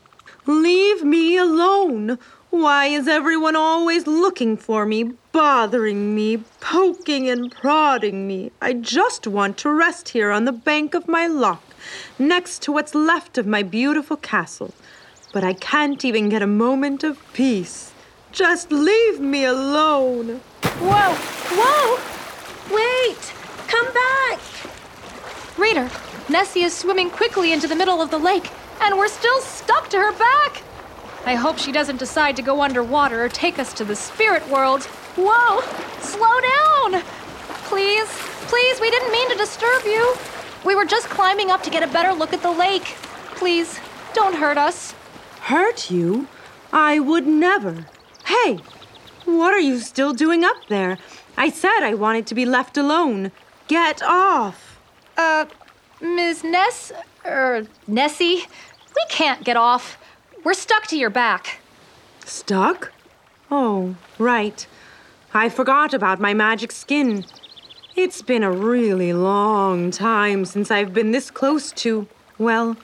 Leave 0.45 1.03
me 1.03 1.35
alone. 1.35 2.19
Why 2.51 2.85
is 2.85 3.07
everyone 3.07 3.55
always 3.55 4.05
looking 4.05 4.55
for 4.55 4.85
me, 4.85 5.13
bothering 5.31 6.13
me, 6.13 6.43
poking 6.59 7.27
and 7.27 7.51
prodding 7.51 8.27
me? 8.27 8.51
I 8.61 8.73
just 8.73 9.25
want 9.25 9.57
to 9.57 9.71
rest 9.71 10.09
here 10.09 10.29
on 10.29 10.45
the 10.45 10.51
bank 10.51 10.93
of 10.93 11.07
my 11.07 11.25
loch, 11.25 11.63
next 12.19 12.61
to 12.61 12.71
what's 12.71 12.93
left 12.93 13.39
of 13.39 13.47
my 13.47 13.63
beautiful 13.63 14.17
castle. 14.17 14.75
But 15.33 15.43
I 15.43 15.53
can't 15.53 16.05
even 16.05 16.29
get 16.29 16.43
a 16.43 16.57
moment 16.65 17.03
of 17.03 17.17
peace. 17.33 17.93
Just 18.31 18.71
leave 18.71 19.19
me 19.19 19.43
alone. 19.43 20.41
Whoa! 20.77 21.15
Whoa! 21.57 22.75
Wait! 22.75 23.33
Come 23.67 23.91
back! 23.91 24.72
Reader, 25.63 25.89
Nessie 26.27 26.63
is 26.63 26.75
swimming 26.75 27.09
quickly 27.09 27.53
into 27.53 27.69
the 27.69 27.75
middle 27.75 28.01
of 28.01 28.11
the 28.11 28.17
lake, 28.17 28.51
and 28.81 28.97
we're 28.97 29.07
still 29.07 29.39
stuck 29.39 29.89
to 29.91 29.97
her 29.97 30.11
back. 30.11 30.61
I 31.25 31.35
hope 31.35 31.57
she 31.57 31.71
doesn't 31.71 31.99
decide 31.99 32.35
to 32.35 32.41
go 32.41 32.61
underwater 32.61 33.23
or 33.23 33.29
take 33.29 33.57
us 33.59 33.71
to 33.75 33.85
the 33.85 33.95
spirit 33.95 34.45
world. 34.49 34.83
Whoa! 35.15 35.61
Slow 36.01 36.41
down! 36.41 37.01
Please, 37.69 38.09
please, 38.49 38.81
we 38.81 38.91
didn't 38.91 39.13
mean 39.13 39.29
to 39.29 39.37
disturb 39.37 39.85
you. 39.85 40.15
We 40.65 40.75
were 40.75 40.83
just 40.83 41.07
climbing 41.07 41.49
up 41.49 41.63
to 41.63 41.69
get 41.69 41.81
a 41.81 41.93
better 41.93 42.11
look 42.11 42.33
at 42.33 42.41
the 42.41 42.51
lake. 42.51 42.97
Please, 43.37 43.79
don't 44.13 44.35
hurt 44.35 44.57
us. 44.57 44.93
Hurt 45.43 45.89
you? 45.89 46.27
I 46.73 46.99
would 46.99 47.25
never. 47.25 47.85
Hey, 48.25 48.59
what 49.23 49.53
are 49.53 49.61
you 49.61 49.79
still 49.79 50.13
doing 50.13 50.43
up 50.43 50.57
there? 50.67 50.97
I 51.37 51.49
said 51.49 51.83
I 51.83 51.93
wanted 51.93 52.27
to 52.27 52.35
be 52.35 52.45
left 52.45 52.75
alone. 52.75 53.31
Get 53.69 54.03
off. 54.03 54.62
Uh, 55.17 55.45
Ms. 56.01 56.43
Ness, 56.43 56.91
er, 57.25 57.65
Nessie, 57.87 58.43
we 58.95 59.03
can't 59.09 59.43
get 59.43 59.57
off. 59.57 59.97
We're 60.43 60.53
stuck 60.53 60.87
to 60.87 60.97
your 60.97 61.09
back. 61.09 61.59
Stuck? 62.25 62.91
Oh, 63.51 63.95
right. 64.17 64.65
I 65.33 65.49
forgot 65.49 65.93
about 65.93 66.19
my 66.19 66.33
magic 66.33 66.71
skin. 66.71 67.25
It's 67.95 68.21
been 68.21 68.43
a 68.43 68.51
really 68.51 69.13
long 69.13 69.91
time 69.91 70.45
since 70.45 70.71
I've 70.71 70.93
been 70.93 71.11
this 71.11 71.29
close 71.29 71.71
to, 71.73 72.07
well, 72.37 72.75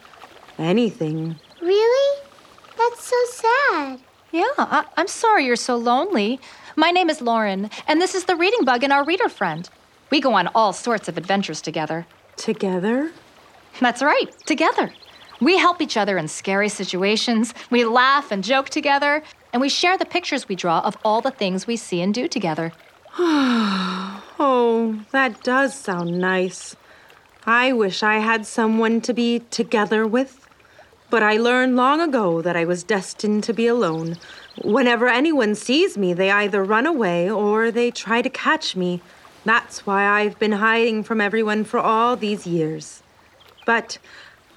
anything. 0.57 1.35
Really? 1.61 2.21
That's 2.77 3.03
so 3.03 3.15
sad. 3.31 3.99
Yeah, 4.31 4.43
I- 4.57 4.85
I'm 4.95 5.07
sorry 5.07 5.45
you're 5.45 5.55
so 5.55 5.75
lonely. 5.75 6.39
My 6.75 6.91
name 6.91 7.09
is 7.09 7.21
Lauren, 7.21 7.69
and 7.87 7.99
this 7.99 8.13
is 8.13 8.25
the 8.25 8.35
Reading 8.35 8.63
Bug 8.63 8.83
and 8.83 8.93
our 8.93 9.03
reader 9.03 9.27
friend. 9.27 9.67
We 10.11 10.21
go 10.21 10.33
on 10.33 10.47
all 10.55 10.71
sorts 10.73 11.07
of 11.07 11.17
adventures 11.17 11.61
together. 11.61 12.05
Together? 12.39 13.11
That's 13.81 14.01
right, 14.01 14.31
together. 14.45 14.93
We 15.41 15.57
help 15.57 15.81
each 15.81 15.97
other 15.97 16.17
in 16.17 16.29
scary 16.29 16.69
situations, 16.69 17.53
we 17.69 17.83
laugh 17.83 18.31
and 18.31 18.43
joke 18.43 18.69
together, 18.69 19.23
and 19.51 19.61
we 19.61 19.67
share 19.67 19.97
the 19.97 20.05
pictures 20.05 20.47
we 20.47 20.55
draw 20.55 20.79
of 20.79 20.97
all 21.03 21.19
the 21.19 21.31
things 21.31 21.67
we 21.67 21.75
see 21.75 22.01
and 22.01 22.13
do 22.13 22.27
together. 22.27 22.71
Oh, 24.41 25.03
that 25.11 25.43
does 25.43 25.73
sound 25.75 26.17
nice. 26.17 26.77
I 27.45 27.73
wish 27.73 28.03
I 28.03 28.19
had 28.19 28.45
someone 28.45 29.01
to 29.01 29.13
be 29.13 29.39
together 29.51 30.07
with. 30.07 30.47
But 31.09 31.23
I 31.23 31.35
learned 31.35 31.75
long 31.75 31.99
ago 31.99 32.41
that 32.41 32.55
I 32.55 32.63
was 32.63 32.83
destined 32.83 33.43
to 33.45 33.53
be 33.53 33.67
alone. 33.67 34.15
Whenever 34.63 35.09
anyone 35.09 35.55
sees 35.55 35.97
me, 35.97 36.13
they 36.13 36.31
either 36.31 36.63
run 36.63 36.85
away 36.85 37.29
or 37.29 37.69
they 37.69 37.91
try 37.91 38.21
to 38.21 38.29
catch 38.29 38.77
me. 38.77 39.01
That's 39.45 39.85
why 39.85 40.05
I've 40.05 40.37
been 40.39 40.53
hiding 40.53 41.03
from 41.03 41.21
everyone 41.21 41.63
for 41.63 41.79
all 41.79 42.15
these 42.15 42.45
years. 42.45 43.01
But 43.65 43.97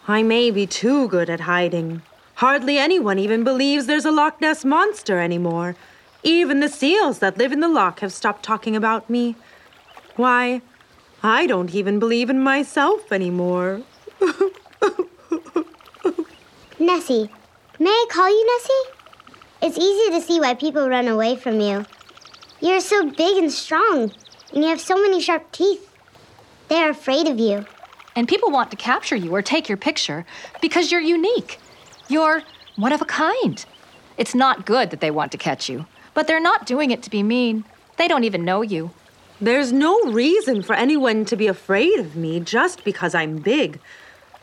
I 0.08 0.22
may 0.22 0.50
be 0.50 0.66
too 0.66 1.08
good 1.08 1.30
at 1.30 1.40
hiding. 1.40 2.02
Hardly 2.36 2.78
anyone 2.78 3.18
even 3.18 3.44
believes 3.44 3.86
there's 3.86 4.04
a 4.04 4.10
Loch 4.10 4.40
Ness 4.40 4.64
monster 4.64 5.20
anymore. 5.20 5.76
Even 6.24 6.60
the 6.60 6.68
seals 6.68 7.18
that 7.18 7.38
live 7.38 7.52
in 7.52 7.60
the 7.60 7.68
loch 7.68 8.00
have 8.00 8.12
stopped 8.12 8.44
talking 8.44 8.76
about 8.76 9.10
me. 9.10 9.34
Why, 10.16 10.62
I 11.22 11.46
don't 11.46 11.74
even 11.74 11.98
believe 11.98 12.30
in 12.30 12.40
myself 12.40 13.10
anymore. 13.10 13.82
Nessie, 16.78 17.30
may 17.78 17.90
I 17.90 18.06
call 18.10 18.28
you 18.28 18.46
Nessie? 18.46 18.92
It's 19.62 19.78
easy 19.78 20.10
to 20.10 20.20
see 20.20 20.40
why 20.40 20.54
people 20.54 20.88
run 20.88 21.08
away 21.08 21.36
from 21.36 21.60
you. 21.60 21.84
You're 22.60 22.80
so 22.80 23.10
big 23.10 23.36
and 23.38 23.50
strong, 23.50 24.12
and 24.52 24.62
you 24.62 24.68
have 24.68 24.80
so 24.80 24.96
many 25.00 25.20
sharp 25.20 25.50
teeth. 25.52 25.88
They're 26.68 26.90
afraid 26.90 27.28
of 27.28 27.38
you. 27.38 27.66
And 28.14 28.28
people 28.28 28.50
want 28.50 28.70
to 28.70 28.76
capture 28.76 29.16
you 29.16 29.34
or 29.34 29.42
take 29.42 29.68
your 29.68 29.78
picture 29.78 30.26
because 30.60 30.92
you're 30.92 31.00
unique. 31.00 31.58
You're 32.08 32.42
one 32.76 32.92
of 32.92 33.00
a 33.00 33.06
kind. 33.06 33.64
It's 34.18 34.34
not 34.34 34.66
good 34.66 34.90
that 34.90 35.00
they 35.00 35.10
want 35.10 35.32
to 35.32 35.38
catch 35.38 35.68
you, 35.68 35.86
but 36.12 36.26
they're 36.26 36.40
not 36.40 36.66
doing 36.66 36.90
it 36.90 37.02
to 37.04 37.10
be 37.10 37.22
mean. 37.22 37.64
They 37.96 38.08
don't 38.08 38.24
even 38.24 38.44
know 38.44 38.62
you. 38.62 38.90
There's 39.40 39.72
no 39.72 39.98
reason 40.02 40.62
for 40.62 40.74
anyone 40.74 41.24
to 41.24 41.36
be 41.36 41.46
afraid 41.46 41.98
of 41.98 42.14
me 42.14 42.38
just 42.38 42.84
because 42.84 43.14
I'm 43.14 43.38
big. 43.38 43.80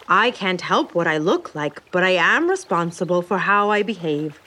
I 0.07 0.31
can't 0.31 0.61
help 0.61 0.95
what 0.95 1.07
I 1.07 1.19
look 1.19 1.53
like, 1.53 1.89
but 1.91 2.03
I 2.03 2.11
am 2.11 2.49
responsible 2.49 3.21
for 3.21 3.37
how 3.37 3.69
I 3.69 3.83
behave. 3.83 4.39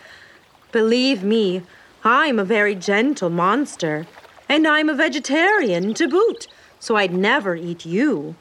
Believe 0.72 1.22
me, 1.22 1.62
I'm 2.04 2.38
a 2.38 2.44
very 2.44 2.74
gentle 2.74 3.30
monster, 3.30 4.06
and 4.48 4.66
I'm 4.66 4.88
a 4.88 4.94
vegetarian 4.94 5.94
to 5.94 6.08
boot, 6.08 6.46
so 6.80 6.96
I'd 6.96 7.12
never 7.12 7.54
eat 7.56 7.86
you. 7.86 8.34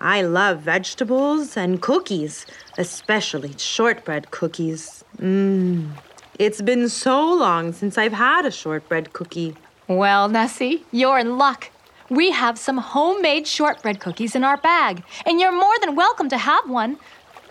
I 0.00 0.22
love 0.22 0.60
vegetables 0.60 1.56
and 1.56 1.80
cookies, 1.80 2.44
especially 2.76 3.54
shortbread 3.56 4.30
cookies. 4.30 5.04
Mmm. 5.18 5.90
It's 6.38 6.62
been 6.62 6.88
so 6.88 7.32
long 7.32 7.72
since 7.72 7.98
I've 7.98 8.14
had 8.14 8.46
a 8.46 8.50
shortbread 8.50 9.12
cookie. 9.12 9.54
Well, 9.86 10.28
Nessie, 10.28 10.84
you're 10.90 11.18
in 11.18 11.38
luck. 11.38 11.70
We 12.08 12.30
have 12.30 12.58
some 12.58 12.78
homemade 12.78 13.46
shortbread 13.46 14.00
cookies 14.00 14.34
in 14.34 14.42
our 14.42 14.56
bag, 14.56 15.04
and 15.24 15.38
you're 15.38 15.52
more 15.52 15.78
than 15.80 15.94
welcome 15.94 16.28
to 16.30 16.38
have 16.38 16.68
one. 16.68 16.98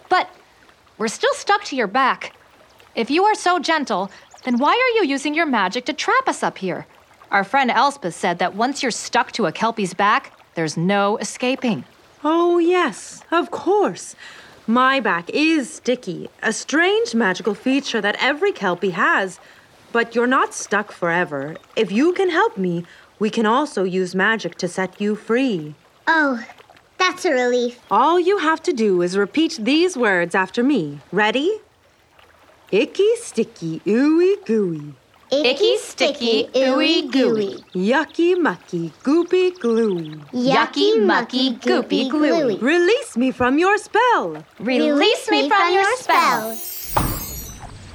But 0.09 0.29
we're 0.97 1.07
still 1.07 1.33
stuck 1.35 1.63
to 1.65 1.75
your 1.75 1.87
back. 1.87 2.35
If 2.95 3.09
you 3.09 3.23
are 3.23 3.35
so 3.35 3.59
gentle, 3.59 4.11
then 4.43 4.57
why 4.57 4.71
are 4.71 5.01
you 5.01 5.09
using 5.09 5.33
your 5.33 5.45
magic 5.45 5.85
to 5.85 5.93
trap 5.93 6.27
us 6.27 6.43
up 6.43 6.57
here? 6.57 6.85
Our 7.31 7.45
friend 7.45 7.71
Elspeth 7.71 8.13
said 8.13 8.39
that 8.39 8.55
once 8.55 8.83
you're 8.83 8.91
stuck 8.91 9.31
to 9.33 9.45
a 9.45 9.53
Kelpie's 9.53 9.93
back, 9.93 10.33
there's 10.55 10.75
no 10.75 11.15
escaping. 11.17 11.85
Oh, 12.25 12.57
yes, 12.57 13.23
of 13.31 13.51
course. 13.51 14.17
My 14.67 14.99
back 14.99 15.29
is 15.29 15.73
sticky, 15.73 16.29
a 16.43 16.51
strange 16.51 17.15
magical 17.15 17.55
feature 17.55 18.01
that 18.01 18.17
every 18.19 18.51
Kelpie 18.51 18.89
has. 18.89 19.39
But 19.93 20.13
you're 20.13 20.27
not 20.27 20.53
stuck 20.53 20.91
forever. 20.91 21.55
If 21.77 21.89
you 21.89 22.11
can 22.11 22.29
help 22.29 22.57
me, 22.57 22.83
we 23.17 23.29
can 23.29 23.45
also 23.45 23.85
use 23.85 24.13
magic 24.13 24.55
to 24.55 24.67
set 24.67 24.99
you 24.99 25.15
free. 25.15 25.75
Oh, 26.07 26.45
that's 26.97 27.23
a 27.23 27.31
relief. 27.31 27.79
All 27.89 28.19
you 28.19 28.39
have 28.39 28.61
to 28.63 28.73
do 28.73 29.01
is 29.01 29.15
repeat 29.15 29.57
these 29.61 29.95
words 29.95 30.35
after 30.35 30.63
me. 30.63 30.99
Ready? 31.13 31.61
Icky, 32.71 33.15
sticky, 33.15 33.79
ooey, 33.85 34.45
gooey. 34.45 34.95
Icky, 35.33 35.77
sticky, 35.77 36.49
ooey, 36.53 37.09
gooey. 37.09 37.63
Yucky, 37.73 38.37
mucky, 38.37 38.89
goopy, 39.01 39.57
gluey. 39.57 40.15
Yucky, 40.33 41.01
mucky, 41.05 41.55
goopy, 41.55 42.09
gluey. 42.09 42.57
Release 42.57 43.15
me 43.15 43.31
from 43.31 43.57
your 43.57 43.77
spell. 43.77 44.43
Release 44.59 45.31
me 45.31 45.47
from 45.47 45.73
your 45.73 45.97
spell. 45.97 46.57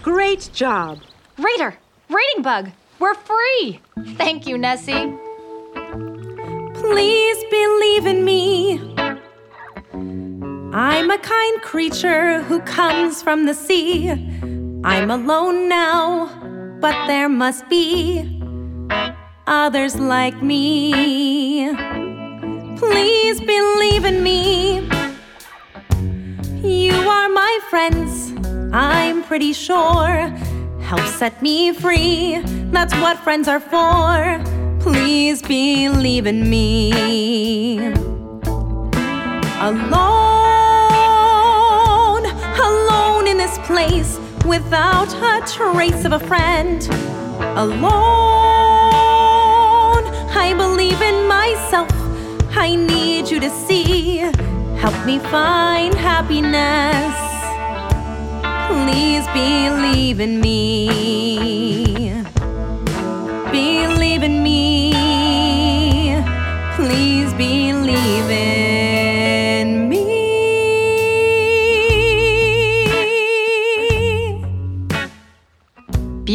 Great 0.03 0.49
job. 0.55 1.01
Reader, 1.37 1.77
Reading 2.09 2.43
Bug, 2.43 2.71
we're 2.99 3.15
free. 3.15 3.81
Thank 4.17 4.47
you, 4.47 4.57
Nessie. 4.57 5.13
Please 6.73 7.45
believe 7.51 8.07
in 8.07 8.25
me. 8.25 8.79
I'm 10.73 11.11
a 11.11 11.19
kind 11.19 11.61
creature 11.61 12.43
who 12.45 12.61
comes 12.61 13.23
from 13.23 13.45
the 13.45 13.55
sea. 13.55 14.11
I'm 14.85 15.11
alone 15.11 15.69
now, 15.69 16.27
but 16.81 17.07
there 17.07 17.29
must 17.29 17.69
be 17.69 18.41
others 19.47 19.97
like 19.97 20.43
me. 20.43 21.73
Please 22.77 23.41
believe 23.41 24.05
in 24.05 24.23
me. 24.23 24.81
You 26.63 26.93
are 26.93 27.29
my 27.29 27.59
friends, 27.71 28.33
I'm 28.73 29.23
pretty 29.23 29.53
sure. 29.53 30.33
Help 30.81 31.07
set 31.07 31.43
me 31.43 31.73
free, 31.73 32.41
that's 32.71 32.95
what 32.95 33.19
friends 33.19 33.49
are 33.49 33.61
for. 33.61 34.43
Please 34.81 35.43
believe 35.43 36.27
in 36.27 36.49
me. 36.49 36.93
Alone, 39.59 39.87
alone 42.61 43.27
in 43.27 43.39
this 43.39 43.59
place 43.67 44.19
without 44.47 45.13
a 45.15 45.45
trace 45.47 46.05
of 46.05 46.13
a 46.13 46.21
friend. 46.21 46.89
Alone, 47.57 47.93
I 50.45 50.55
believe 50.57 51.03
in 51.03 51.27
myself. 51.27 51.91
I 52.57 52.77
need 52.77 53.29
you 53.29 53.41
to 53.41 53.51
see. 53.51 54.19
Help 54.79 55.05
me 55.05 55.19
find 55.19 55.95
happiness. 55.95 57.15
Please 58.69 59.27
believe 59.35 60.21
in 60.21 60.41
me. 60.41 61.86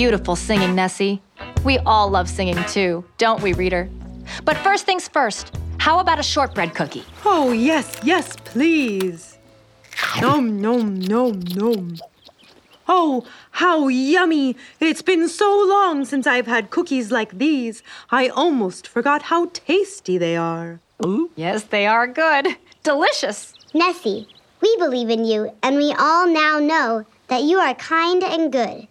Beautiful 0.02 0.36
singing, 0.36 0.74
Nessie. 0.74 1.22
We 1.64 1.78
all 1.86 2.10
love 2.10 2.28
singing 2.28 2.58
too, 2.66 3.06
don't 3.20 3.40
we, 3.44 3.54
reader? 3.54 3.88
But 4.44 4.58
first 4.58 4.84
things 4.84 5.08
first, 5.08 5.56
how 5.78 6.00
about 6.00 6.18
a 6.18 6.24
shortbread 6.24 6.74
cookie? 6.74 7.04
Oh, 7.24 7.52
yes, 7.52 8.00
yes, 8.04 8.36
please. 8.44 9.38
Nom, 10.20 10.60
nom, 10.60 11.00
nom, 11.00 11.42
nom. 11.42 11.98
Oh, 12.88 13.28
how 13.52 13.90
yummy! 13.90 14.56
It's 14.80 15.04
been 15.04 15.30
so 15.30 15.64
long 15.70 16.04
since 16.04 16.26
I've 16.26 16.48
had 16.48 16.72
cookies 16.72 17.12
like 17.12 17.38
these. 17.38 17.84
I 18.10 18.30
almost 18.30 18.88
forgot 18.88 19.22
how 19.22 19.52
tasty 19.54 20.18
they 20.18 20.36
are. 20.36 20.80
Ooh. 21.06 21.30
Yes, 21.36 21.66
they 21.66 21.86
are 21.86 22.08
good. 22.08 22.48
Delicious. 22.82 23.54
Nessie, 23.76 24.28
we 24.62 24.76
believe 24.78 25.12
in 25.12 25.26
you, 25.26 25.56
and 25.62 25.76
we 25.76 25.94
all 25.94 26.28
now 26.28 26.58
know 26.58 27.06
that 27.28 27.44
you 27.44 27.60
are 27.60 27.76
kind 27.76 28.24
and 28.24 28.52
good. 28.52 28.88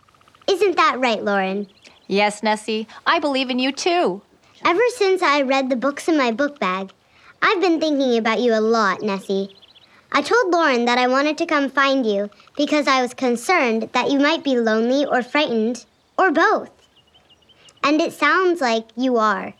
Isn't 0.50 0.76
that 0.78 0.99
right, 0.99 1.23
Lauren? 1.23 1.69
Yes, 2.09 2.42
Nessie, 2.42 2.88
I 3.07 3.21
believe 3.21 3.50
in 3.50 3.61
you 3.61 3.71
too. 3.71 4.21
Ever 4.64 4.83
since 4.97 5.23
I 5.23 5.42
read 5.42 5.71
the 5.71 5.76
books 5.76 6.09
in 6.09 6.19
my 6.19 6.33
book 6.33 6.59
bag, 6.59 6.90
I've 7.40 7.61
been 7.61 7.78
thinking 7.78 8.19
about 8.19 8.40
you 8.40 8.52
a 8.52 8.61
lot, 8.61 9.00
Nessie. 9.00 9.57
I 10.11 10.23
told 10.23 10.52
Lauren 10.52 10.87
that 10.87 10.99
I 10.99 11.07
wanted 11.07 11.38
to 11.38 11.47
come 11.47 11.71
find 11.71 12.04
you 12.04 12.30
because 12.57 12.88
I 12.88 13.00
was 13.00 13.14
concerned 13.14 13.90
that 13.92 14.11
you 14.11 14.19
might 14.19 14.42
be 14.42 14.59
lonely 14.59 15.07
or 15.07 15.23
frightened, 15.23 15.85
or 16.19 16.33
both. 16.33 16.71
And 17.85 18.00
it 18.00 18.12
sounds 18.12 18.61
like 18.61 18.87
you 18.97 19.19
are. 19.19 19.54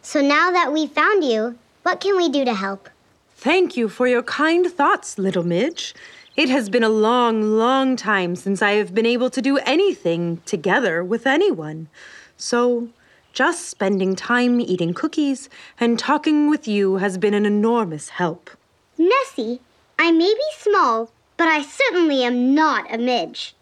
So 0.00 0.22
now 0.22 0.52
that 0.52 0.72
we've 0.72 0.92
found 0.92 1.24
you, 1.24 1.58
what 1.82 2.00
can 2.00 2.16
we 2.16 2.28
do 2.28 2.44
to 2.44 2.54
help? 2.54 2.88
Thank 3.34 3.76
you 3.76 3.88
for 3.88 4.06
your 4.06 4.22
kind 4.22 4.64
thoughts, 4.68 5.18
little 5.18 5.42
Midge. 5.42 5.92
It 6.36 6.48
has 6.48 6.70
been 6.70 6.84
a 6.84 6.88
long, 6.88 7.42
long 7.42 7.96
time 7.96 8.36
since 8.36 8.62
I 8.62 8.72
have 8.72 8.94
been 8.94 9.04
able 9.04 9.30
to 9.30 9.42
do 9.42 9.58
anything 9.58 10.40
together 10.46 11.02
with 11.02 11.26
anyone. 11.26 11.88
So, 12.36 12.88
just 13.32 13.68
spending 13.68 14.14
time 14.14 14.60
eating 14.60 14.94
cookies 14.94 15.48
and 15.80 15.98
talking 15.98 16.48
with 16.48 16.68
you 16.68 16.96
has 16.98 17.18
been 17.18 17.34
an 17.34 17.46
enormous 17.46 18.10
help. 18.10 18.48
Nessie, 18.96 19.60
I 19.98 20.12
may 20.12 20.32
be 20.32 20.50
small, 20.56 21.10
but 21.36 21.48
I 21.48 21.62
certainly 21.62 22.22
am 22.22 22.54
not 22.54 22.94
a 22.94 22.96
midge. 22.96 23.56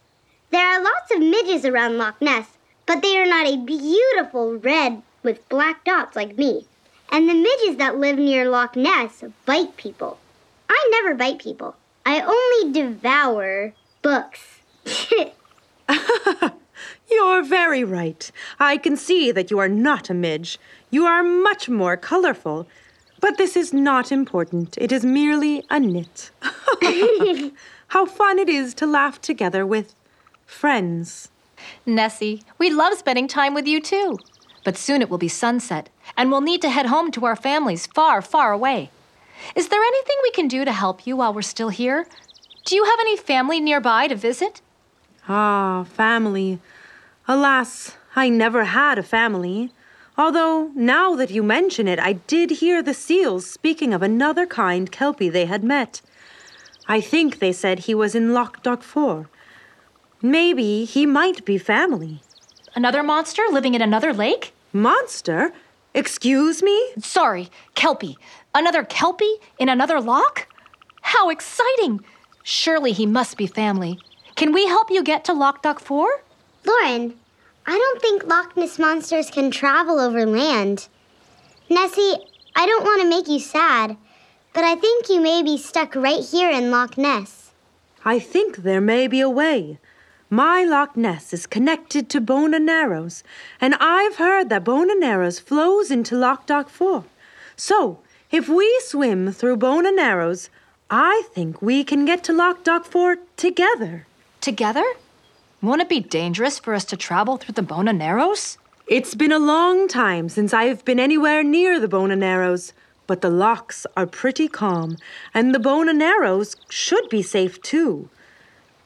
There 0.51 0.67
are 0.67 0.83
lots 0.83 1.11
of 1.11 1.21
midges 1.21 1.65
around 1.65 1.97
Loch 1.97 2.21
Ness, 2.21 2.59
but 2.85 3.01
they 3.01 3.17
are 3.17 3.27
not 3.27 3.47
a 3.47 3.57
beautiful 3.57 4.59
red 4.59 5.01
with 5.23 5.49
black 5.49 5.85
dots 5.85 6.15
like 6.15 6.37
me. 6.37 6.67
And 7.11 7.29
the 7.29 7.35
midges 7.35 7.77
that 7.79 7.97
live 7.97 8.19
near 8.19 8.47
Loch 8.47 8.77
Ness 8.77 9.25
bite 9.47 9.79
people. 9.79 10.19
I 10.69 10.89
never 10.93 11.15
bite 11.15 11.39
people. 11.39 11.75
I 12.09 12.23
only 12.23 12.73
devour 12.73 13.75
books. 14.01 14.41
You're 17.11 17.43
very 17.43 17.85
right. 17.85 18.31
I 18.59 18.79
can 18.79 18.97
see 18.97 19.31
that 19.31 19.51
you 19.51 19.59
are 19.59 19.69
not 19.69 20.09
a 20.09 20.15
midge. 20.15 20.59
You 20.91 21.05
are 21.05 21.23
much 21.23 21.69
more 21.69 21.99
colorful. 21.99 22.67
But 23.21 23.37
this 23.37 23.59
is 23.59 23.75
not 23.75 24.11
important. 24.11 24.79
It 24.79 24.91
is 24.91 25.05
merely 25.05 25.65
a 25.69 25.79
nit. 25.79 26.31
How 27.89 28.07
fun 28.07 28.39
it 28.39 28.49
is 28.49 28.73
to 28.75 28.87
laugh 28.87 29.21
together 29.21 29.67
with 29.67 29.95
friends. 30.47 31.29
Nessie, 31.85 32.43
we 32.57 32.71
love 32.71 32.95
spending 32.95 33.29
time 33.29 33.53
with 33.53 33.67
you 33.67 33.83
too. 33.83 34.17
But 34.65 34.79
soon 34.79 35.03
it 35.03 35.11
will 35.11 35.19
be 35.19 35.29
sunset, 35.29 35.91
and 36.17 36.31
we'll 36.31 36.41
need 36.41 36.63
to 36.63 36.71
head 36.71 36.87
home 36.87 37.11
to 37.11 37.27
our 37.27 37.37
families 37.37 37.87
far, 37.87 38.23
far 38.23 38.53
away. 38.53 38.91
Is 39.55 39.69
there 39.69 39.83
anything 39.83 40.17
we 40.23 40.31
can 40.33 40.49
do 40.49 40.65
to 40.65 40.73
help 40.73 41.07
you 41.07 41.17
while 41.17 41.33
we're 41.33 41.43
still 41.43 41.69
here? 41.69 42.07
Do 42.65 42.77
you 42.77 42.85
have 42.85 42.99
any 43.01 43.17
family 43.17 43.61
nearby 43.61 44.09
to 44.09 44.15
visit? 44.15 44.61
Ah, 45.29 45.85
family. 45.85 46.59
Alas, 47.27 47.97
I 48.17 48.29
never 48.29 48.65
had 48.65 48.99
a 48.99 49.03
family. 49.03 49.73
Although, 50.17 50.71
now 50.75 51.15
that 51.15 51.31
you 51.31 51.43
mention 51.43 51.87
it, 51.87 51.99
I 51.99 52.15
did 52.15 52.51
hear 52.51 52.83
the 52.83 52.95
seals 52.95 53.49
speaking 53.49 53.95
of 53.95 54.03
another 54.03 54.47
kind 54.47 54.91
Kelpie 54.91 55.29
they 55.29 55.47
had 55.47 55.63
met. 55.63 56.01
I 56.89 57.01
think 57.01 57.39
they 57.39 57.53
said 57.53 57.81
he 57.81 57.95
was 57.95 58.15
in 58.15 58.33
Loch 58.33 58.83
Four. 58.83 59.29
Maybe 60.21 60.85
he 60.85 61.07
might 61.07 61.45
be 61.45 61.59
family. 61.59 62.21
Another 62.75 63.03
monster 63.03 63.43
living 63.53 63.75
in 63.75 63.83
another 63.83 64.13
lake? 64.13 64.53
Monster? 64.73 65.53
Excuse 65.95 66.63
me? 66.63 66.93
Sorry, 66.99 67.51
Kelpie. 67.75 68.19
Another 68.55 68.85
Kelpie 68.85 69.37
in 69.59 69.69
another 69.69 70.01
lock? 70.01 70.47
How 71.03 71.31
exciting! 71.31 72.05
Surely 72.43 72.93
he 72.93 73.07
must 73.07 73.37
be 73.37 73.47
family. 73.47 73.99
Can 74.37 74.53
we 74.53 74.67
help 74.67 74.91
you 74.91 75.03
get 75.03 75.25
to 75.25 75.33
Loch 75.33 75.63
Dochfour? 75.63 76.09
Lauren, 76.65 77.15
I 77.67 77.77
don't 77.77 78.01
think 78.01 78.25
Loch 78.25 78.57
Ness 78.57 78.79
monsters 78.79 79.31
can 79.31 79.51
travel 79.51 79.99
over 79.99 80.25
land. 80.25 80.89
Nessie, 81.69 82.17
I 82.57 82.67
don't 82.67 82.85
want 82.85 83.03
to 83.03 83.09
make 83.09 83.29
you 83.29 83.41
sad, 83.41 83.97
but 84.55 84.65
I 84.65 84.75
think 84.75 85.09
you 85.09 85.21
may 85.21 85.43
be 85.43 85.59
stuck 85.59 85.95
right 85.95 86.25
here 86.25 86.51
in 86.51 86.71
Loch 86.71 86.97
Ness. 86.97 87.51
I 88.05 88.19
think 88.19 88.59
there 88.59 88.81
may 88.81 89.07
be 89.07 89.21
a 89.21 89.29
way. 89.29 89.79
My 90.31 90.63
Loch 90.63 90.95
Ness 90.95 91.33
is 91.33 91.47
connected 91.47 92.11
to 92.11 92.21
Bona 92.21 92.59
Narrows, 92.59 93.25
and 93.63 93.75
I've 93.81 94.17
heard 94.17 94.51
that 94.51 94.63
Bona 94.63 94.95
Narrows 94.95 95.39
flows 95.39 95.91
into 95.91 96.17
Loch 96.17 96.47
Dochfour. 96.47 97.05
So, 97.57 98.01
if 98.31 98.47
we 98.47 98.69
swim 98.85 99.33
through 99.33 99.57
Bona 99.57 99.91
Narrows, 99.91 100.51
I 100.91 101.23
think 101.33 101.63
we 101.63 101.83
can 101.83 102.05
get 102.05 102.23
to 102.25 102.35
Loch 102.35 102.63
Dochfour 102.63 103.17
together. 103.39 104.07
Together? 104.43 104.85
Won't 105.63 105.81
it 105.81 105.89
be 105.89 106.01
dangerous 106.01 106.59
for 106.59 106.75
us 106.75 106.85
to 106.87 106.97
travel 106.99 107.39
through 107.39 107.55
the 107.55 107.63
Bona 107.63 107.95
Narrows? 107.95 108.59
It's 108.87 109.15
been 109.15 109.33
a 109.33 109.39
long 109.39 109.89
time 109.89 110.29
since 110.29 110.53
I've 110.53 110.85
been 110.85 111.01
anywhere 111.01 111.43
near 111.43 111.81
the 111.81 111.89
Bona 111.89 112.17
Narrows, 112.17 112.75
but 113.07 113.23
the 113.23 113.31
locks 113.31 113.87
are 113.97 114.07
pretty 114.07 114.47
calm, 114.47 114.99
and 115.33 115.55
the 115.55 115.59
Bona 115.59 115.95
Narrows 115.95 116.55
should 116.69 117.09
be 117.09 117.23
safe 117.23 117.63
too. 117.63 118.11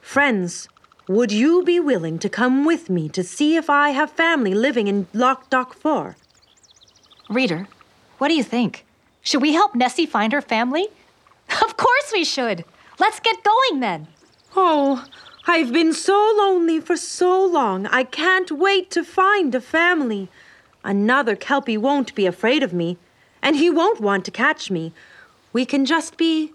Friends, 0.00 0.68
would 1.12 1.31
you 1.31 1.62
be 1.62 1.79
willing 1.79 2.18
to 2.18 2.29
come 2.29 2.64
with 2.64 2.88
me 2.88 3.09
to 3.11 3.22
see 3.22 3.57
if 3.57 3.68
I 3.68 3.90
have 3.90 4.11
family 4.11 4.55
living 4.55 4.87
in 4.88 5.07
Loch 5.12 5.51
Dochfour? 5.51 6.16
Reader, 7.29 7.68
what 8.18 8.29
do 8.29 8.35
you 8.35 8.42
think? 8.42 8.85
Should 9.20 9.42
we 9.42 9.53
help 9.53 9.75
Nessie 9.75 10.07
find 10.07 10.33
her 10.33 10.42
family? 10.42 10.88
Of 11.62 11.77
course 11.77 12.12
we 12.12 12.25
should. 12.25 12.64
Let's 12.98 13.20
get 13.20 13.44
going 13.44 13.81
then. 13.81 14.09
Oh, 14.57 15.05
I've 15.46 15.72
been 15.72 15.92
so 15.92 16.16
lonely 16.38 16.81
for 16.81 16.96
so 16.96 17.44
long. 17.44 17.87
I 17.87 18.05
can't 18.05 18.51
wait 18.51 18.90
to 18.92 19.05
find 19.05 19.55
a 19.55 19.61
family. 19.61 20.29
Another 20.85 21.37
Kelpie 21.37 21.77
won't 21.77 22.14
be 22.14 22.27
afraid 22.27 22.62
of 22.62 22.72
me, 22.72 22.96
and 23.42 23.57
he 23.57 23.68
won't 23.70 24.01
want 24.01 24.25
to 24.25 24.31
catch 24.31 24.70
me. 24.70 24.92
We 25.53 25.66
can 25.66 25.85
just 25.85 26.16
be 26.16 26.53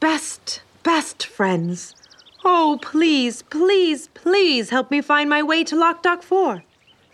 best, 0.00 0.62
best 0.82 1.24
friends. 1.24 1.94
Oh, 2.44 2.78
please, 2.80 3.42
please, 3.42 4.08
please 4.14 4.70
help 4.70 4.90
me 4.90 5.00
find 5.00 5.28
my 5.28 5.42
way 5.42 5.64
to 5.64 5.76
Loch 5.76 6.02
Dochfour. 6.02 6.62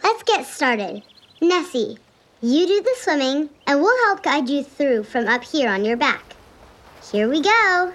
Let's 0.03 0.23
get 0.23 0.47
started. 0.47 1.03
Nessie, 1.41 1.99
you 2.43 2.67
do 2.67 2.83
the 2.83 2.95
swimming, 2.99 3.49
and 3.67 3.81
we'll 3.81 4.07
help 4.07 4.23
guide 4.23 4.49
you 4.51 4.63
through 4.63 5.05
from 5.05 5.27
up 5.27 5.43
here 5.43 5.71
on 5.71 5.85
your 5.85 5.97
back. 5.97 6.37
Here 7.11 7.29
we 7.29 7.41
go. 7.41 7.93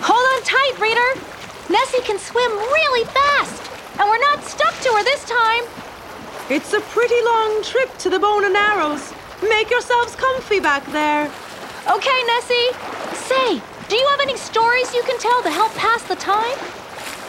Hold 0.00 0.26
on 0.34 0.42
tight, 0.44 0.80
Reader. 0.80 1.20
Nessie 1.70 2.02
can 2.02 2.18
swim 2.18 2.50
really 2.52 3.04
fast, 3.04 3.70
and 4.00 4.08
we're 4.08 4.18
not 4.30 4.44
stuck 4.44 4.74
to 4.80 4.88
her 4.92 5.04
this 5.04 5.24
time. 5.24 5.64
It's 6.48 6.72
a 6.72 6.80
pretty 6.80 7.20
long 7.24 7.62
trip 7.62 7.96
to 7.98 8.08
the 8.08 8.18
Bona 8.18 8.48
Narrows. 8.48 9.12
Make 9.42 9.70
yourselves 9.70 10.16
comfy 10.16 10.60
back 10.60 10.86
there. 10.86 11.30
Okay, 11.90 12.22
Nessie. 12.26 12.72
Say, 13.14 13.60
do 13.88 13.96
you 13.96 14.06
have 14.08 14.20
any 14.20 14.36
stories 14.36 14.92
you 14.94 15.02
can 15.04 15.18
tell 15.18 15.42
to 15.42 15.50
help 15.50 15.72
pass 15.74 16.02
the 16.04 16.16
time? 16.16 16.58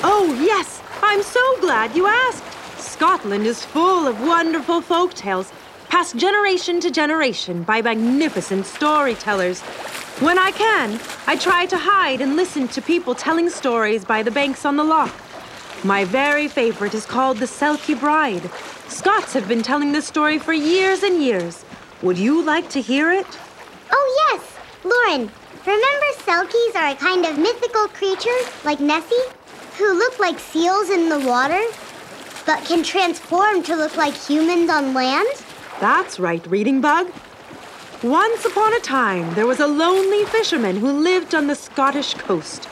Oh, 0.03 0.35
yes. 0.41 0.81
I'm 1.01 1.21
so 1.21 1.59
glad 1.61 1.95
you 1.95 2.07
asked. 2.07 2.43
Scotland 2.79 3.45
is 3.45 3.63
full 3.63 4.07
of 4.07 4.19
wonderful 4.21 4.81
folk 4.81 5.13
tales, 5.13 5.51
passed 5.89 6.17
generation 6.17 6.79
to 6.79 6.89
generation 6.89 7.63
by 7.63 7.81
magnificent 7.81 8.65
storytellers. 8.65 9.61
When 10.19 10.39
I 10.39 10.51
can, 10.51 10.99
I 11.27 11.35
try 11.35 11.67
to 11.67 11.77
hide 11.77 12.21
and 12.21 12.35
listen 12.35 12.67
to 12.69 12.81
people 12.81 13.13
telling 13.13 13.49
stories 13.51 14.03
by 14.03 14.23
the 14.23 14.31
banks 14.31 14.65
on 14.65 14.77
the 14.77 14.83
loch. 14.83 15.13
My 15.83 16.05
very 16.05 16.47
favorite 16.47 16.95
is 16.95 17.05
called 17.05 17.37
The 17.37 17.45
Selkie 17.45 17.99
Bride. 17.99 18.49
Scots 18.87 19.33
have 19.33 19.47
been 19.47 19.61
telling 19.61 19.91
this 19.91 20.07
story 20.07 20.39
for 20.39 20.53
years 20.53 21.03
and 21.03 21.21
years. 21.21 21.63
Would 22.01 22.17
you 22.17 22.41
like 22.41 22.67
to 22.69 22.81
hear 22.81 23.11
it? 23.11 23.27
Oh, 23.91 24.31
yes. 24.31 24.57
Lauren, 24.83 25.31
remember 25.67 26.05
selkies 26.19 26.75
are 26.75 26.91
a 26.91 26.95
kind 26.95 27.25
of 27.25 27.37
mythical 27.37 27.89
creature 27.89 28.39
like 28.63 28.79
Nessie 28.79 29.15
who 29.77 29.97
look 29.97 30.17
like 30.17 30.39
seals 30.39 30.89
in 30.89 31.09
the 31.09 31.19
water 31.19 31.61
but 32.45 32.63
can 32.63 32.83
transform 32.83 33.61
to 33.63 33.75
look 33.75 33.97
like 33.97 34.13
humans 34.13 34.69
on 34.69 34.93
land? 34.93 35.27
That's 35.81 36.21
right, 36.21 36.47
Reading 36.47 36.79
Bug. 36.79 37.11
Once 38.01 38.45
upon 38.45 38.73
a 38.75 38.79
time, 38.79 39.33
there 39.35 39.45
was 39.45 39.59
a 39.59 39.67
lonely 39.67 40.23
fisherman 40.23 40.77
who 40.77 40.89
lived 40.89 41.35
on 41.35 41.47
the 41.47 41.55
Scottish 41.55 42.13
coast. 42.13 42.63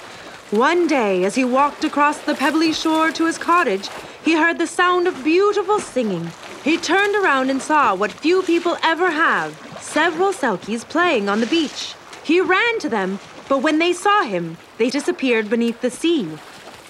One 0.51 0.87
day, 0.87 1.25
as 1.25 1.35
he 1.35 1.43
walked 1.43 1.83
across 1.83 2.19
the 2.19 2.35
pebbly 2.35 2.71
shore 2.71 3.11
to 3.11 3.25
his 3.25 3.37
cottage, 3.37 3.89
he 4.23 4.35
heard 4.35 4.57
the 4.57 4.67
sound 4.67 5.05
of 5.05 5.21
beautiful 5.21 5.81
singing. 5.81 6.31
He 6.63 6.77
turned 6.77 7.15
around 7.15 7.49
and 7.49 7.61
saw 7.61 7.93
what 7.93 8.13
few 8.13 8.41
people 8.41 8.77
ever 8.81 9.11
have 9.11 9.59
several 9.81 10.31
selkies 10.31 10.87
playing 10.87 11.27
on 11.27 11.41
the 11.41 11.47
beach. 11.47 11.93
He 12.25 12.41
ran 12.41 12.79
to 12.79 12.89
them, 12.89 13.19
but 13.47 13.61
when 13.61 13.77
they 13.77 13.93
saw 13.93 14.23
him, 14.23 14.57
they 14.79 14.89
disappeared 14.89 15.47
beneath 15.47 15.81
the 15.81 15.91
sea. 15.91 16.27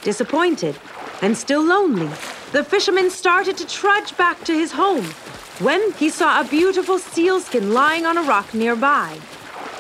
Disappointed 0.02 0.78
and 1.22 1.38
still 1.38 1.62
lonely, 1.62 2.08
the 2.54 2.64
fisherman 2.64 3.10
started 3.10 3.58
to 3.58 3.68
trudge 3.68 4.16
back 4.16 4.42
to 4.46 4.54
his 4.54 4.72
home 4.72 5.04
when 5.60 5.92
he 5.94 6.08
saw 6.10 6.40
a 6.40 6.48
beautiful 6.48 7.00
sealskin 7.00 7.74
lying 7.74 8.06
on 8.06 8.18
a 8.18 8.24
rock 8.24 8.54
nearby. 8.54 9.20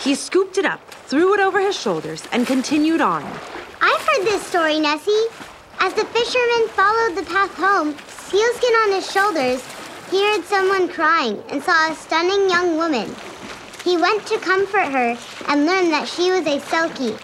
He 0.01 0.13
scooped 0.13 0.57
it 0.57 0.65
up, 0.65 0.81
threw 1.07 1.33
it 1.33 1.39
over 1.39 1.61
his 1.61 1.79
shoulders, 1.79 2.27
and 2.33 2.45
continued 2.45 2.99
on. 2.99 3.23
I've 3.79 4.07
heard 4.07 4.25
this 4.25 4.45
story, 4.45 4.81
Nessie. 4.81 5.27
As 5.79 5.93
the 5.93 6.03
fisherman 6.03 6.67
followed 6.69 7.15
the 7.15 7.23
path 7.31 7.55
home, 7.55 7.95
sealskin 8.09 8.73
on 8.83 8.91
his 8.91 9.09
shoulders, 9.09 9.63
he 10.11 10.21
heard 10.21 10.43
someone 10.43 10.89
crying 10.89 11.41
and 11.47 11.63
saw 11.63 11.89
a 11.89 11.95
stunning 11.95 12.49
young 12.49 12.75
woman. 12.75 13.15
He 13.85 13.97
went 13.97 14.25
to 14.25 14.39
comfort 14.39 14.87
her 14.87 15.15
and 15.47 15.67
learned 15.67 15.91
that 15.91 16.07
she 16.07 16.31
was 16.31 16.47
a 16.47 16.59
selkie. 16.59 17.21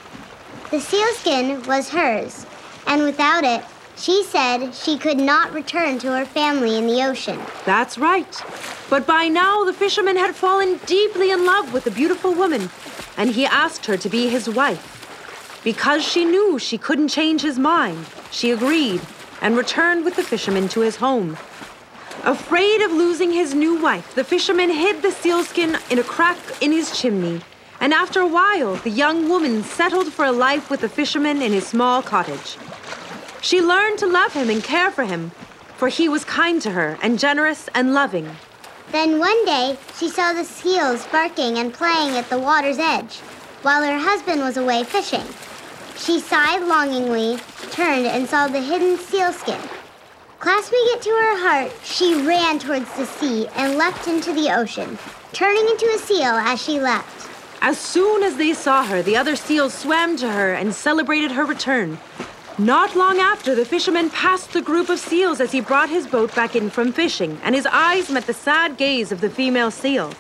The 0.70 0.80
sealskin 0.80 1.64
was 1.64 1.90
hers, 1.90 2.46
and 2.86 3.02
without 3.02 3.44
it, 3.44 3.66
she 3.98 4.24
said 4.24 4.76
she 4.76 5.00
could 5.00 5.18
not 5.18 5.54
return 5.54 5.98
to 6.00 6.16
her 6.16 6.24
family 6.24 6.78
in 6.78 6.86
the 6.86 7.04
ocean. 7.04 7.40
That's 7.66 7.98
right. 7.98 8.42
But 8.92 9.08
by 9.08 9.28
now, 9.28 9.64
the 9.64 9.74
fisherman 9.74 10.18
had 10.18 10.36
fallen 10.36 10.80
deeply 10.86 11.32
in 11.32 11.48
love 11.48 11.74
with 11.74 11.84
the 11.84 11.92
beautiful 11.92 12.32
woman, 12.32 12.70
and 13.18 13.32
he 13.32 13.48
asked 13.48 13.88
her 13.88 13.98
to 13.98 14.10
be 14.10 14.30
his 14.30 14.48
wife. 14.48 15.62
Because 15.64 16.04
she 16.04 16.26
knew 16.26 16.60
she 16.60 16.78
couldn't 16.78 17.08
change 17.08 17.42
his 17.42 17.58
mind, 17.58 18.06
she 18.30 18.52
agreed 18.52 19.02
and 19.42 19.58
returned 19.58 20.06
with 20.06 20.16
the 20.16 20.24
fisherman 20.24 20.68
to 20.70 20.82
his 20.82 20.98
home. 20.98 21.38
Afraid 22.24 22.84
of 22.84 22.92
losing 22.92 23.32
his 23.32 23.56
new 23.56 23.82
wife, 23.82 24.14
the 24.14 24.24
fisherman 24.24 24.70
hid 24.70 25.02
the 25.02 25.12
sealskin 25.12 25.76
in 25.90 25.98
a 25.98 26.04
crack 26.04 26.38
in 26.62 26.72
his 26.72 26.96
chimney. 26.96 27.42
And 27.80 27.96
after 27.96 28.20
a 28.20 28.28
while, 28.28 28.76
the 28.76 28.92
young 28.92 29.28
woman 29.28 29.64
settled 29.64 30.14
for 30.14 30.26
a 30.26 30.32
life 30.32 30.70
with 30.70 30.82
the 30.82 30.90
fisherman 30.90 31.42
in 31.42 31.52
his 31.52 31.66
small 31.66 32.04
cottage. 32.04 32.58
She 33.42 33.60
learned 33.60 33.98
to 34.00 34.06
love 34.06 34.34
him 34.34 34.52
and 34.52 34.64
care 34.64 34.92
for 34.92 35.04
him, 35.04 35.32
for 35.78 35.88
he 35.88 36.08
was 36.08 36.24
kind 36.24 36.62
to 36.62 36.70
her 36.72 36.96
and 37.02 37.18
generous 37.18 37.68
and 37.74 37.96
loving. 37.96 38.30
Then 38.92 39.18
one 39.18 39.44
day, 39.46 39.80
she 39.98 40.08
saw 40.08 40.32
the 40.32 40.46
seals 40.46 41.08
barking 41.08 41.58
and 41.58 41.74
playing 41.74 42.16
at 42.20 42.30
the 42.30 42.38
water's 42.38 42.78
edge, 42.78 43.18
while 43.64 43.84
her 43.84 43.98
husband 43.98 44.42
was 44.42 44.58
away 44.58 44.84
fishing. 44.84 45.26
She 45.98 46.20
sighed 46.20 46.62
longingly, 46.68 47.40
turned, 47.72 48.06
and 48.06 48.30
saw 48.30 48.48
the 48.48 48.62
hidden 48.62 49.00
sealskin. 49.00 49.60
Clasping 50.42 50.80
it 50.86 51.04
to 51.04 51.12
her 51.12 51.38
heart, 51.38 51.72
she 51.84 52.16
ran 52.26 52.58
towards 52.58 52.92
the 52.98 53.06
sea 53.06 53.48
and 53.58 53.78
leapt 53.78 54.08
into 54.08 54.34
the 54.34 54.50
ocean, 54.50 54.98
turning 55.34 55.68
into 55.68 55.86
a 55.94 56.00
seal 56.00 56.34
as 56.34 56.60
she 56.60 56.80
leapt. 56.80 57.30
As 57.62 57.78
soon 57.78 58.24
as 58.24 58.38
they 58.38 58.56
saw 58.56 58.84
her, 58.84 59.04
the 59.04 59.16
other 59.16 59.36
seals 59.36 59.72
swam 59.72 60.18
to 60.18 60.28
her 60.28 60.56
and 60.56 60.74
celebrated 60.74 61.30
her 61.34 61.46
return. 61.46 62.00
Not 62.58 62.96
long 62.96 63.20
after, 63.20 63.54
the 63.54 63.66
fisherman 63.66 64.10
passed 64.10 64.52
the 64.52 64.64
group 64.64 64.90
of 64.90 64.98
seals 64.98 65.40
as 65.40 65.52
he 65.52 65.62
brought 65.62 65.92
his 65.92 66.08
boat 66.08 66.34
back 66.34 66.56
in 66.56 66.72
from 66.72 66.92
fishing, 66.92 67.40
and 67.44 67.54
his 67.54 67.68
eyes 67.68 68.10
met 68.10 68.26
the 68.26 68.34
sad 68.34 68.78
gaze 68.78 69.12
of 69.12 69.22
the 69.22 69.30
female 69.30 69.70
seal. 69.70 70.12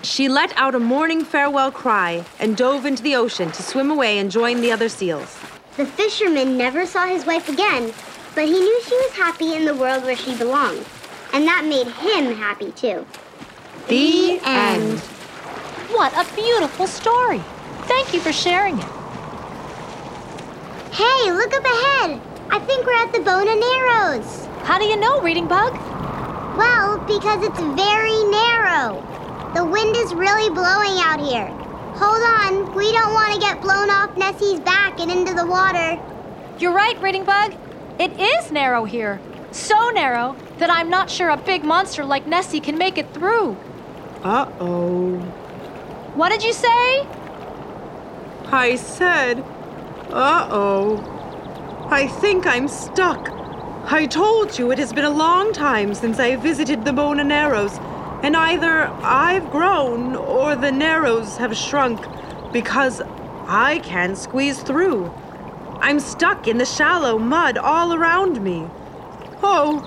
She 0.00 0.30
let 0.30 0.56
out 0.56 0.74
a 0.74 0.80
mourning 0.80 1.26
farewell 1.26 1.70
cry 1.70 2.24
and 2.40 2.56
dove 2.56 2.86
into 2.86 3.02
the 3.02 3.16
ocean 3.16 3.52
to 3.52 3.62
swim 3.62 3.90
away 3.90 4.16
and 4.16 4.30
join 4.30 4.62
the 4.62 4.72
other 4.72 4.88
seals. 4.88 5.38
The 5.76 5.84
fisherman 5.84 6.56
never 6.56 6.86
saw 6.86 7.06
his 7.06 7.26
wife 7.26 7.50
again, 7.50 7.92
but 8.34 8.44
he 8.44 8.52
knew 8.52 8.82
she 8.82 8.94
was 8.96 9.12
happy 9.12 9.54
in 9.54 9.64
the 9.64 9.74
world 9.74 10.04
where 10.04 10.16
she 10.16 10.36
belonged, 10.36 10.84
and 11.32 11.46
that 11.46 11.64
made 11.64 11.86
him 11.86 12.34
happy 12.34 12.72
too. 12.72 13.06
The 13.88 14.40
end. 14.44 14.98
What 15.90 16.12
a 16.14 16.34
beautiful 16.34 16.86
story. 16.86 17.42
Thank 17.82 18.14
you 18.14 18.20
for 18.20 18.32
sharing 18.32 18.78
it. 18.78 18.84
Hey, 20.92 21.32
look 21.32 21.52
up 21.54 21.64
ahead! 21.64 22.20
I 22.50 22.58
think 22.60 22.86
we're 22.86 22.94
at 22.94 23.12
the 23.12 23.20
Bona 23.20 23.56
Narrows. 23.56 24.46
How 24.64 24.78
do 24.78 24.84
you 24.84 24.96
know, 24.96 25.20
Reading 25.20 25.48
Bug? 25.48 25.72
Well, 26.56 26.98
because 27.06 27.42
it's 27.42 27.60
very 27.60 28.24
narrow. 28.24 29.02
The 29.54 29.64
wind 29.64 29.96
is 29.96 30.14
really 30.14 30.50
blowing 30.50 31.00
out 31.00 31.20
here. 31.20 31.48
Hold 31.96 32.22
on, 32.22 32.74
we 32.74 32.92
don't 32.92 33.12
want 33.14 33.34
to 33.34 33.40
get 33.40 33.60
blown 33.60 33.90
off 33.90 34.16
Nessie's 34.16 34.60
back 34.60 35.00
and 35.00 35.10
into 35.10 35.34
the 35.34 35.46
water. 35.46 36.00
You're 36.58 36.74
right, 36.74 37.00
Reading 37.02 37.24
Bug. 37.24 37.54
It 37.98 38.18
is 38.18 38.50
narrow 38.50 38.84
here. 38.84 39.20
So 39.50 39.90
narrow 39.90 40.36
that 40.58 40.70
I'm 40.70 40.88
not 40.88 41.10
sure 41.10 41.28
a 41.28 41.36
big 41.36 41.64
monster 41.64 42.04
like 42.04 42.26
Nessie 42.26 42.60
can 42.60 42.78
make 42.78 42.96
it 42.96 43.12
through. 43.12 43.56
Uh 44.22 44.50
oh. 44.60 45.18
What 46.14 46.30
did 46.30 46.42
you 46.42 46.52
say? 46.52 47.06
I 48.46 48.76
said, 48.76 49.40
uh 50.10 50.48
oh. 50.50 51.86
I 51.90 52.06
think 52.06 52.46
I'm 52.46 52.68
stuck. 52.68 53.28
I 53.84 54.06
told 54.06 54.58
you 54.58 54.70
it 54.70 54.78
has 54.78 54.92
been 54.92 55.04
a 55.04 55.10
long 55.10 55.52
time 55.52 55.94
since 55.94 56.18
I 56.18 56.36
visited 56.36 56.84
the 56.84 56.92
Bona 56.92 57.24
Narrows, 57.24 57.76
and 58.22 58.36
either 58.36 58.86
I've 59.02 59.50
grown 59.50 60.16
or 60.16 60.54
the 60.54 60.70
Narrows 60.70 61.36
have 61.36 61.56
shrunk 61.56 62.00
because 62.52 63.02
I 63.46 63.80
can't 63.82 64.16
squeeze 64.16 64.62
through. 64.62 65.12
I'm 65.82 66.00
stuck 66.00 66.48
in 66.48 66.58
the 66.58 66.64
shallow 66.64 67.18
mud 67.18 67.58
all 67.58 67.92
around 67.92 68.42
me. 68.42 68.66
Oh, 69.42 69.82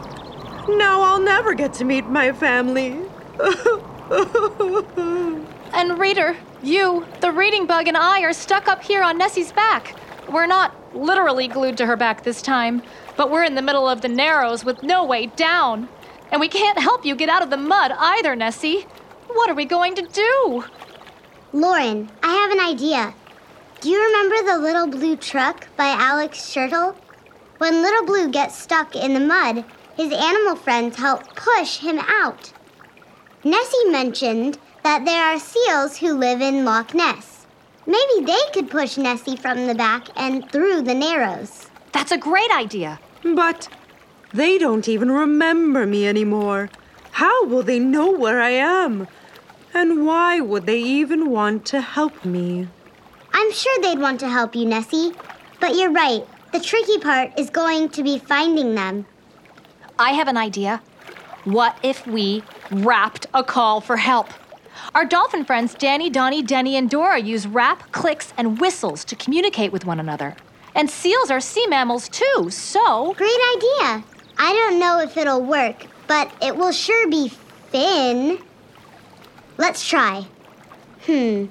now 0.77 1.01
I'll 1.01 1.21
never 1.21 1.53
get 1.53 1.73
to 1.75 1.86
meet 1.86 2.05
my 2.05 2.31
family. 2.31 2.99
And 5.75 5.99
Reader, 5.99 6.38
you, 6.63 7.05
the 7.19 7.34
Reading 7.34 7.65
Bug, 7.65 7.89
and 7.89 7.97
I 7.97 8.21
are 8.21 8.31
stuck 8.31 8.69
up 8.69 8.81
here 8.81 9.03
on 9.03 9.17
Nessie's 9.17 9.51
back. 9.51 9.93
We're 10.29 10.45
not 10.45 10.73
literally 10.95 11.49
glued 11.49 11.75
to 11.77 11.86
her 11.86 11.97
back 11.97 12.23
this 12.23 12.41
time, 12.41 12.81
but 13.17 13.29
we're 13.29 13.43
in 13.43 13.55
the 13.55 13.62
middle 13.62 13.89
of 13.89 13.99
the 13.99 14.08
Narrows 14.08 14.63
with 14.63 14.84
no 14.84 15.03
way 15.03 15.25
down. 15.25 15.89
And 16.31 16.39
we 16.39 16.47
can't 16.47 16.79
help 16.79 17.05
you 17.05 17.13
get 17.13 17.27
out 17.27 17.41
of 17.41 17.49
the 17.49 17.58
mud 17.58 17.91
either, 17.97 18.38
Nessie. 18.38 18.88
What 19.27 19.49
are 19.49 19.53
we 19.53 19.65
going 19.65 19.95
to 19.95 20.03
do? 20.03 20.63
Lauren, 21.51 22.10
I 22.23 22.34
have 22.34 22.51
an 22.51 22.62
idea. 22.62 23.13
Do 23.85 23.91
you 23.91 24.03
remember 24.03 24.51
the 24.51 24.57
Little 24.57 24.87
Blue 24.87 25.15
Truck 25.15 25.67
by 25.77 25.89
Alice 25.89 26.31
Schertle? 26.31 26.95
When 27.59 27.83
Little 27.83 28.03
Blue 28.03 28.31
gets 28.31 28.57
stuck 28.57 28.95
in 28.95 29.13
the 29.13 29.19
mud, 29.19 29.63
his 29.95 30.11
animal 30.11 30.55
friends 30.55 30.97
help 30.97 31.35
push 31.35 31.77
him 31.77 31.99
out. 31.99 32.51
Nessie 33.43 33.89
mentioned 33.89 34.57
that 34.81 35.05
there 35.05 35.23
are 35.23 35.37
seals 35.37 35.97
who 35.97 36.13
live 36.13 36.41
in 36.41 36.65
Loch 36.65 36.95
Ness. 36.95 37.45
Maybe 37.85 38.25
they 38.25 38.39
could 38.55 38.71
push 38.71 38.97
Nessie 38.97 39.35
from 39.35 39.67
the 39.67 39.75
back 39.75 40.07
and 40.15 40.51
through 40.51 40.81
the 40.81 40.95
Narrows. 40.95 41.69
That's 41.91 42.11
a 42.11 42.17
great 42.17 42.49
idea. 42.49 42.99
But 43.21 43.69
they 44.33 44.57
don't 44.57 44.89
even 44.89 45.11
remember 45.11 45.85
me 45.85 46.07
anymore. 46.07 46.71
How 47.11 47.45
will 47.45 47.61
they 47.61 47.77
know 47.77 48.09
where 48.09 48.41
I 48.41 48.49
am? 48.49 49.07
And 49.75 50.07
why 50.07 50.39
would 50.39 50.65
they 50.65 50.79
even 50.79 51.29
want 51.29 51.67
to 51.67 51.81
help 51.81 52.25
me? 52.25 52.67
I'm 53.37 53.51
sure 53.51 53.81
they'd 53.81 53.99
want 53.99 54.21
to 54.21 54.29
help 54.29 54.55
you, 54.55 54.65
Nessie. 54.65 55.11
But 55.59 55.75
you're 55.75 55.91
right. 55.91 56.25
The 56.53 56.61
tricky 56.61 56.99
part 56.99 57.37
is 57.37 57.49
going 57.49 57.89
to 57.89 58.01
be 58.01 58.17
finding 58.17 58.75
them. 58.75 59.05
I 59.99 60.11
have 60.11 60.29
an 60.29 60.37
idea. 60.37 60.81
What 61.43 61.77
if 61.83 62.07
we 62.07 62.43
rapped 62.71 63.27
a 63.33 63.43
call 63.43 63.81
for 63.81 63.97
help? 63.97 64.29
Our 64.93 65.03
dolphin 65.03 65.43
friends 65.43 65.73
Danny, 65.73 66.09
Donnie, 66.09 66.43
Denny, 66.43 66.77
and 66.77 66.89
Dora 66.89 67.19
use 67.19 67.45
rap, 67.45 67.91
clicks, 67.91 68.33
and 68.37 68.57
whistles 68.61 69.03
to 69.03 69.17
communicate 69.17 69.73
with 69.73 69.85
one 69.85 69.99
another. 69.99 70.37
And 70.73 70.89
seals 70.89 71.29
are 71.29 71.41
sea 71.41 71.67
mammals 71.67 72.07
too, 72.07 72.49
so. 72.49 73.13
Great 73.15 73.29
idea. 73.57 74.05
I 74.37 74.53
don't 74.53 74.79
know 74.79 75.01
if 75.01 75.17
it'll 75.17 75.41
work, 75.41 75.87
but 76.07 76.31
it 76.41 76.55
will 76.55 76.71
sure 76.71 77.09
be 77.09 77.27
Finn. 77.27 78.39
Let's 79.57 79.85
try. 79.85 80.25
Hmm. 81.05 81.47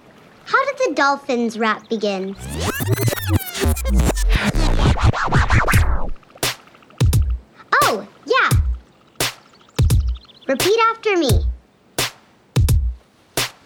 How 0.47 0.65
did 0.67 0.77
the 0.77 0.95
dolphins 0.95 1.59
rap 1.59 1.89
begin? 1.89 2.37
Oh, 7.83 8.07
yeah. 8.27 8.51
Repeat 10.47 10.79
after 10.91 11.17
me. 11.17 11.47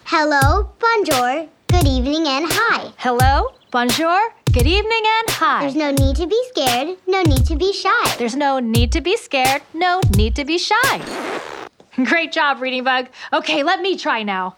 Hello, 0.05 0.71
bonjour, 0.79 1.47
good 1.67 1.85
evening, 1.85 2.27
and 2.27 2.45
hi. 2.47 2.91
Hello, 2.97 3.49
bonjour, 3.71 4.33
good 4.53 4.65
evening, 4.65 5.03
and 5.03 5.29
hi. 5.29 5.61
There's 5.61 5.75
no 5.75 5.91
need 5.91 6.15
to 6.15 6.27
be 6.27 6.41
scared, 6.49 6.97
no 7.07 7.21
need 7.23 7.45
to 7.45 7.55
be 7.55 7.73
shy. 7.73 8.15
There's 8.17 8.35
no 8.35 8.59
need 8.59 8.91
to 8.93 9.01
be 9.01 9.17
scared, 9.17 9.61
no 9.73 9.99
need 10.15 10.35
to 10.37 10.45
be 10.45 10.57
shy. 10.57 11.01
Great 12.05 12.31
job, 12.31 12.61
Reading 12.61 12.85
Bug. 12.85 13.07
Okay, 13.33 13.63
let 13.63 13.81
me 13.81 13.97
try 13.97 14.23
now. 14.23 14.55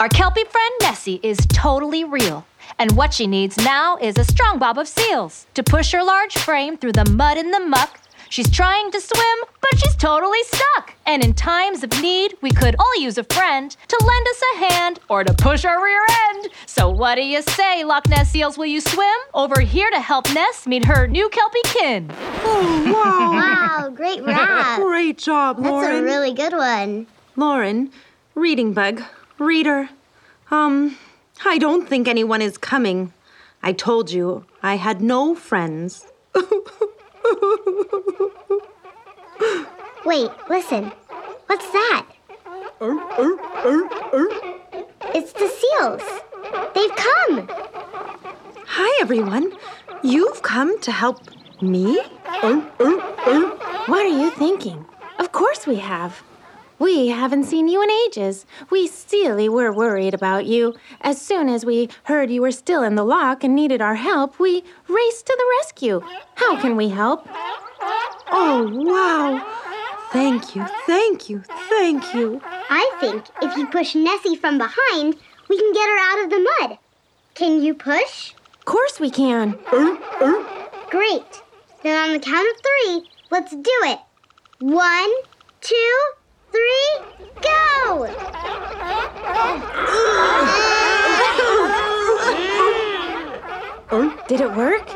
Our 0.00 0.08
Kelpie 0.08 0.44
friend 0.44 0.74
Nessie 0.82 1.18
is 1.24 1.38
totally 1.48 2.04
real. 2.04 2.46
And 2.78 2.92
what 2.92 3.12
she 3.12 3.26
needs 3.26 3.56
now 3.56 3.96
is 3.96 4.16
a 4.16 4.24
strong 4.24 4.58
bob 4.58 4.78
of 4.78 4.86
seals 4.86 5.46
to 5.54 5.62
push 5.64 5.90
her 5.92 6.04
large 6.04 6.36
frame 6.38 6.76
through 6.76 6.92
the 6.92 7.04
mud 7.10 7.36
and 7.36 7.52
the 7.52 7.58
muck. 7.60 7.98
She's 8.30 8.48
trying 8.48 8.92
to 8.92 9.00
swim, 9.00 9.38
but 9.60 9.78
she's 9.80 9.96
totally 9.96 10.42
stuck. 10.44 10.94
And 11.06 11.24
in 11.24 11.32
times 11.34 11.82
of 11.82 11.90
need, 12.00 12.36
we 12.42 12.50
could 12.52 12.76
all 12.78 13.00
use 13.00 13.18
a 13.18 13.24
friend 13.24 13.74
to 13.88 13.98
lend 14.06 14.26
us 14.28 14.42
a 14.42 14.66
hand 14.70 15.00
or 15.08 15.24
to 15.24 15.34
push 15.34 15.64
our 15.64 15.82
rear 15.82 16.02
end. 16.28 16.48
So 16.66 16.90
what 16.90 17.16
do 17.16 17.22
you 17.22 17.42
say, 17.42 17.82
Loch 17.84 18.06
Ness 18.08 18.30
seals? 18.30 18.56
Will 18.58 18.66
you 18.66 18.80
swim? 18.80 19.16
Over 19.34 19.60
here 19.62 19.90
to 19.90 20.00
help 20.00 20.32
Ness 20.32 20.66
meet 20.66 20.84
her 20.84 21.08
new 21.08 21.28
Kelpie 21.30 21.58
kin. 21.64 22.10
Oh, 22.44 22.92
wow. 22.94 23.78
Wow, 23.78 23.90
great 23.90 24.22
rap. 24.24 24.80
Great 24.80 25.18
job, 25.18 25.58
Lauren. 25.58 25.88
That's 25.90 26.00
a 26.00 26.04
really 26.04 26.32
good 26.34 26.52
one. 26.52 27.06
Lauren, 27.36 27.90
reading 28.34 28.72
bug, 28.72 29.02
reader. 29.38 29.88
Um, 30.50 30.96
I 31.44 31.58
don't 31.58 31.88
think 31.88 32.08
anyone 32.08 32.42
is 32.42 32.58
coming. 32.58 33.12
I 33.62 33.72
told 33.72 34.10
you 34.10 34.44
I 34.62 34.76
had 34.76 35.00
no 35.00 35.34
friends. 35.34 36.06
Wait, 40.04 40.30
listen. 40.48 40.92
What's 41.46 41.70
that? 41.70 42.06
It's 45.14 45.32
the 45.32 45.48
seals. 45.48 46.02
They've 46.74 46.96
come. 46.96 47.48
Hi, 48.66 48.98
everyone. 49.00 49.52
You've 50.02 50.42
come 50.42 50.78
to 50.80 50.92
help 50.92 51.20
me? 51.60 52.00
What 53.86 54.06
are 54.06 54.18
you 54.22 54.30
thinking? 54.30 54.84
Of 55.18 55.32
course 55.32 55.66
we 55.66 55.76
have. 55.76 56.22
We 56.78 57.08
haven't 57.08 57.44
seen 57.44 57.68
you 57.68 57.82
in 57.82 57.90
ages. 58.06 58.46
We 58.70 58.86
silly 58.86 59.48
were 59.48 59.72
worried 59.72 60.14
about 60.14 60.46
you. 60.46 60.74
As 61.00 61.20
soon 61.20 61.48
as 61.48 61.64
we 61.64 61.88
heard 62.04 62.30
you 62.30 62.42
were 62.42 62.52
still 62.52 62.82
in 62.82 62.94
the 62.94 63.04
lock 63.04 63.42
and 63.42 63.54
needed 63.54 63.82
our 63.82 63.96
help, 63.96 64.38
we 64.38 64.62
raced 64.88 65.26
to 65.26 65.36
the 65.36 65.56
rescue. 65.60 66.00
How 66.36 66.60
can 66.60 66.76
we 66.76 66.88
help? 66.88 67.26
Oh, 68.30 68.70
wow. 68.72 69.44
Thank 70.12 70.56
you, 70.56 70.64
thank 70.86 71.28
you, 71.28 71.42
thank 71.68 72.14
you. 72.14 72.40
I 72.44 72.90
think 72.98 73.26
if 73.42 73.56
you 73.56 73.66
push 73.66 73.94
Nessie 73.94 74.36
from 74.36 74.56
behind, 74.56 75.16
we 75.48 75.58
can 75.58 75.72
get 75.72 75.88
her 75.88 75.98
out 75.98 76.24
of 76.24 76.30
the 76.30 76.48
mud. 76.60 76.78
Can 77.34 77.62
you 77.62 77.74
push? 77.74 78.32
Of 78.54 78.64
course 78.64 79.00
we 79.00 79.10
can. 79.10 79.58
Er, 79.72 79.98
er. 80.22 80.46
Great. 80.90 81.42
Then 81.82 82.02
on 82.02 82.12
the 82.12 82.20
count 82.20 82.48
of 82.48 82.62
three, 82.62 83.10
let's 83.30 83.52
do 83.52 83.78
it. 83.84 83.98
One, 84.60 85.12
two, 85.60 86.00
three, 86.58 86.90
go! 87.40 88.06
oh, 93.90 94.24
Did 94.28 94.40
it 94.40 94.52
work? 94.56 94.86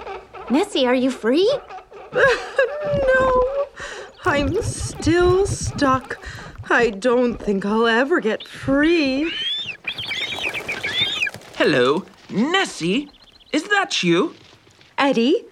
Nessie, 0.51 0.87
are 0.87 0.94
you 0.94 1.11
free? 1.11 1.51
no, 2.12 3.42
I'm 4.25 4.61
still 4.62 5.46
stuck. 5.46 6.18
I 6.70 6.90
don't 6.90 7.37
think 7.37 7.64
I'll 7.64 7.87
ever 7.87 8.20
get 8.20 8.46
free. 8.46 9.33
Hello, 11.57 12.05
Nessie? 12.31 13.11
Is 13.53 13.64
that 13.68 14.03
you? 14.03 14.35
Eddie? 14.98 15.44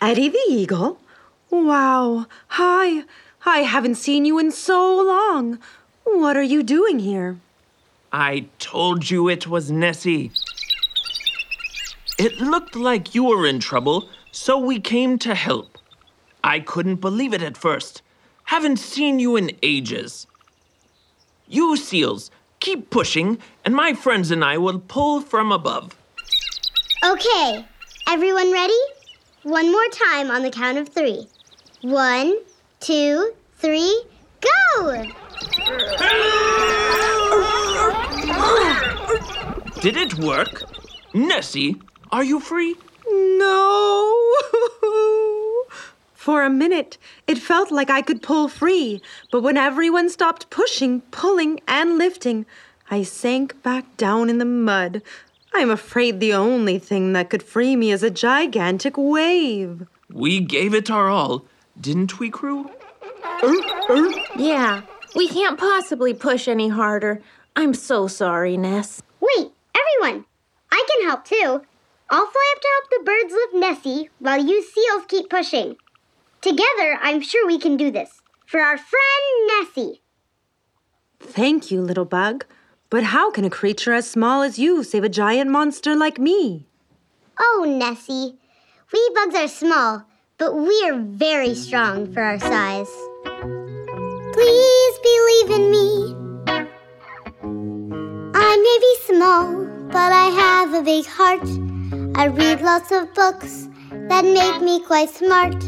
Eddie 0.00 0.28
the 0.28 0.44
Eagle? 0.48 0.98
Wow. 1.50 2.26
Hi. 2.48 3.04
I 3.44 3.60
haven't 3.60 3.94
seen 3.94 4.24
you 4.24 4.38
in 4.38 4.50
so 4.50 5.00
long. 5.02 5.58
What 6.04 6.36
are 6.36 6.42
you 6.42 6.62
doing 6.62 6.98
here? 6.98 7.38
I 8.12 8.48
told 8.58 9.10
you 9.10 9.28
it 9.28 9.46
was 9.46 9.70
Nessie. 9.70 10.32
It 12.18 12.38
looked 12.40 12.76
like 12.76 13.14
you 13.14 13.24
were 13.24 13.46
in 13.46 13.60
trouble, 13.60 14.08
so 14.30 14.58
we 14.58 14.78
came 14.78 15.18
to 15.20 15.34
help. 15.34 15.78
I 16.44 16.60
couldn't 16.60 16.96
believe 16.96 17.32
it 17.32 17.42
at 17.42 17.56
first. 17.56 18.02
Haven't 18.44 18.78
seen 18.78 19.18
you 19.18 19.36
in 19.36 19.52
ages. 19.62 20.26
You 21.48 21.76
seals, 21.76 22.30
keep 22.58 22.90
pushing, 22.90 23.38
and 23.64 23.74
my 23.74 23.94
friends 23.94 24.30
and 24.30 24.44
I 24.44 24.58
will 24.58 24.80
pull 24.80 25.20
from 25.20 25.50
above. 25.50 25.96
Okay, 27.04 27.66
everyone 28.06 28.52
ready? 28.52 28.82
One 29.44 29.72
more 29.72 29.88
time 29.92 30.30
on 30.30 30.42
the 30.42 30.50
count 30.50 30.78
of 30.78 30.88
three. 30.90 31.26
One, 31.80 32.36
two, 32.80 33.32
three, 33.58 34.04
go! 34.40 35.04
Did 39.80 39.96
it 39.96 40.14
work? 40.14 40.62
Nessie, 41.12 41.76
are 42.10 42.24
you 42.24 42.40
free? 42.40 42.74
No. 43.06 44.34
For 46.14 46.42
a 46.42 46.50
minute, 46.50 46.96
it 47.26 47.38
felt 47.38 47.70
like 47.70 47.90
I 47.90 48.00
could 48.02 48.22
pull 48.22 48.48
free, 48.48 49.02
but 49.30 49.42
when 49.42 49.56
everyone 49.58 50.08
stopped 50.08 50.48
pushing, 50.48 51.02
pulling, 51.10 51.60
and 51.68 51.98
lifting, 51.98 52.46
I 52.90 53.02
sank 53.02 53.62
back 53.62 53.96
down 53.98 54.30
in 54.30 54.38
the 54.38 54.44
mud. 54.44 55.02
I'm 55.52 55.70
afraid 55.70 56.20
the 56.20 56.32
only 56.32 56.78
thing 56.78 57.12
that 57.12 57.28
could 57.28 57.42
free 57.42 57.76
me 57.76 57.90
is 57.90 58.02
a 58.02 58.10
gigantic 58.10 58.94
wave. 58.96 59.86
We 60.10 60.40
gave 60.40 60.74
it 60.74 60.90
our 60.90 61.08
all, 61.08 61.44
didn't 61.80 62.18
we, 62.18 62.30
crew? 62.30 62.70
Yeah, 64.36 64.82
we 65.14 65.28
can't 65.28 65.58
possibly 65.58 66.14
push 66.14 66.46
any 66.48 66.68
harder. 66.68 67.22
I'm 67.56 67.74
so 67.74 68.06
sorry, 68.06 68.56
Ness. 68.56 69.02
Wait, 69.20 69.52
everyone! 69.74 70.24
I 70.70 70.84
can 70.88 71.08
help 71.08 71.24
too. 71.24 71.62
I'll 72.10 72.26
fly 72.26 72.54
up 72.56 72.62
to 72.62 72.68
help 72.74 72.90
the 72.90 73.04
birds 73.04 73.32
lift 73.32 73.54
Nessie 73.54 74.10
while 74.18 74.44
you 74.44 74.62
seals 74.62 75.04
keep 75.08 75.30
pushing. 75.30 75.76
Together, 76.40 76.98
I'm 77.02 77.20
sure 77.20 77.46
we 77.46 77.58
can 77.58 77.76
do 77.76 77.90
this. 77.90 78.20
For 78.46 78.60
our 78.60 78.76
friend 78.76 79.46
Nessie. 79.46 80.02
Thank 81.20 81.70
you, 81.70 81.80
little 81.80 82.04
bug. 82.04 82.46
But 82.88 83.04
how 83.04 83.30
can 83.30 83.44
a 83.44 83.50
creature 83.50 83.92
as 83.92 84.10
small 84.10 84.42
as 84.42 84.58
you 84.58 84.82
save 84.82 85.04
a 85.04 85.08
giant 85.08 85.50
monster 85.50 85.94
like 85.94 86.18
me? 86.18 86.66
Oh, 87.38 87.64
Nessie. 87.66 88.36
We 88.92 89.10
bugs 89.14 89.36
are 89.36 89.46
small, 89.46 90.04
but 90.40 90.56
we're 90.56 90.98
very 90.98 91.54
strong 91.54 92.10
for 92.14 92.22
our 92.22 92.38
size. 92.40 92.90
Please 94.32 94.94
believe 95.10 95.50
in 95.50 95.70
me. 95.70 96.16
I 98.34 98.50
may 98.66 98.78
be 98.80 98.94
small, 99.04 99.66
but 99.88 100.10
I 100.10 100.28
have 100.42 100.72
a 100.72 100.82
big 100.82 101.04
heart. 101.04 101.46
I 102.16 102.28
read 102.28 102.62
lots 102.62 102.90
of 102.90 103.12
books 103.12 103.68
that 104.08 104.24
make 104.24 104.62
me 104.62 104.80
quite 104.80 105.10
smart. 105.10 105.62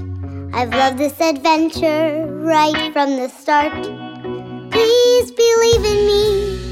I've 0.54 0.70
loved 0.70 0.96
this 0.96 1.20
adventure 1.20 2.26
right 2.40 2.92
from 2.94 3.16
the 3.16 3.28
start. 3.28 3.74
Please 4.70 5.30
believe 5.32 5.85
in 5.85 6.00
me. 6.06 6.70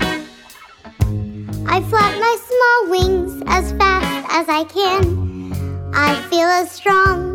I 1.67 1.83
flap 1.83 2.19
my 2.19 2.37
small 2.49 2.91
wings 2.93 3.43
as 3.47 3.73
fast 3.73 4.27
as 4.31 4.49
I 4.49 4.65
can. 4.65 5.93
I 5.93 6.15
feel 6.31 6.49
as 6.49 6.71
strong 6.71 7.30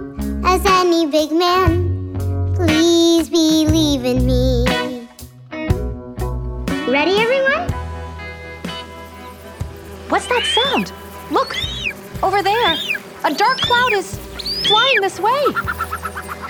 as 0.47 0.63
any 0.65 1.07
big 1.07 1.31
man. 1.31 2.53
Please 2.55 3.29
believe 3.29 4.05
in 4.05 4.25
me. 4.25 4.63
Ready, 6.87 7.17
everyone? 7.17 7.67
What's 10.07 10.27
that 10.27 10.45
sound? 10.45 10.93
Look, 11.31 11.55
over 12.21 12.43
there. 12.43 12.77
A 13.23 13.33
dark 13.33 13.57
cloud 13.57 13.93
is 13.93 14.15
flying 14.67 15.01
this 15.01 15.19
way. 15.19 15.43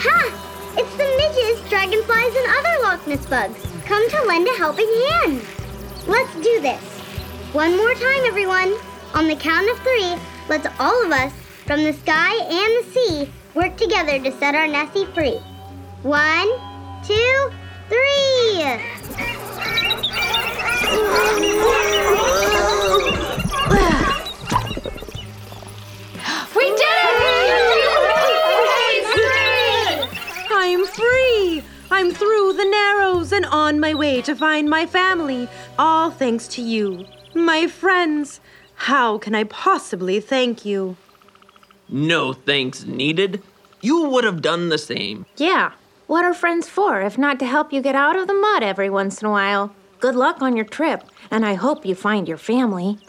Ha! 0.06 0.76
It's 0.78 0.96
the 0.98 1.08
midges, 1.18 1.70
dragonflies, 1.70 2.36
and 2.36 2.48
other 2.58 2.84
Loch 2.84 3.08
Ness 3.08 3.26
bugs. 3.28 3.66
Come 3.86 4.10
to 4.10 4.24
lend 4.24 4.46
a 4.46 4.58
helping 4.58 4.92
hand. 5.08 5.42
Let's 6.06 6.34
do 6.36 6.60
this. 6.60 6.84
One 7.54 7.78
more 7.78 7.94
time, 7.94 8.26
everyone. 8.26 8.76
On 9.14 9.28
the 9.30 9.38
count 9.38 9.70
of 9.70 9.80
three, 9.80 10.16
let's 10.50 10.68
all 10.80 11.06
of 11.06 11.12
us, 11.14 11.32
from 11.66 11.84
the 11.84 11.94
sky 11.94 12.36
and 12.44 12.86
the 12.86 12.92
sea, 12.92 13.32
work 13.56 13.78
together 13.78 14.20
to 14.20 14.32
set 14.34 14.54
our 14.54 14.68
Nessie 14.68 15.06
free. 15.06 15.40
One, 16.04 16.50
two, 17.08 17.52
three. 17.88 18.66
We 26.56 26.66
did 26.70 26.78
it! 26.78 27.80
I'm 30.52 30.86
free! 30.88 31.64
I'm 31.92 32.12
through 32.12 32.54
the 32.54 32.66
narrows 32.66 33.32
and 33.32 33.46
on 33.46 33.80
my 33.80 33.94
way 33.94 34.22
to 34.24 34.36
find 34.36 34.70
my 34.70 34.86
family. 34.86 35.48
All 35.80 36.12
thanks 36.12 36.48
to 36.50 36.62
you, 36.62 37.06
my 37.34 37.68
friends. 37.68 38.42
How 38.76 39.18
can 39.18 39.34
I 39.34 39.46
possibly 39.46 40.20
thank 40.20 40.66
you? 40.66 40.98
No 41.90 42.34
thanks 42.34 42.86
needed. 42.86 43.42
You 43.82 44.10
would 44.10 44.24
have 44.24 44.42
done 44.42 44.70
the 44.70 44.78
same. 44.78 45.26
Yeah. 45.38 45.74
What 46.08 46.26
are 46.26 46.34
friends 46.34 46.68
for 46.68 47.02
if 47.02 47.18
not 47.18 47.40
to 47.40 47.46
help 47.46 47.74
you 47.74 47.82
get 47.82 47.96
out 47.96 48.16
of 48.16 48.28
the 48.28 48.34
mud 48.34 48.64
every 48.64 48.90
once 48.90 49.22
in 49.22 49.28
a 49.28 49.32
while? 49.32 49.74
Good 50.00 50.16
luck 50.16 50.42
on 50.42 50.56
your 50.56 50.66
trip, 50.66 51.04
and 51.32 51.46
I 51.46 51.56
hope 51.56 51.86
you 51.86 51.96
find 51.96 52.28
your 52.28 52.38
family. 52.38 53.00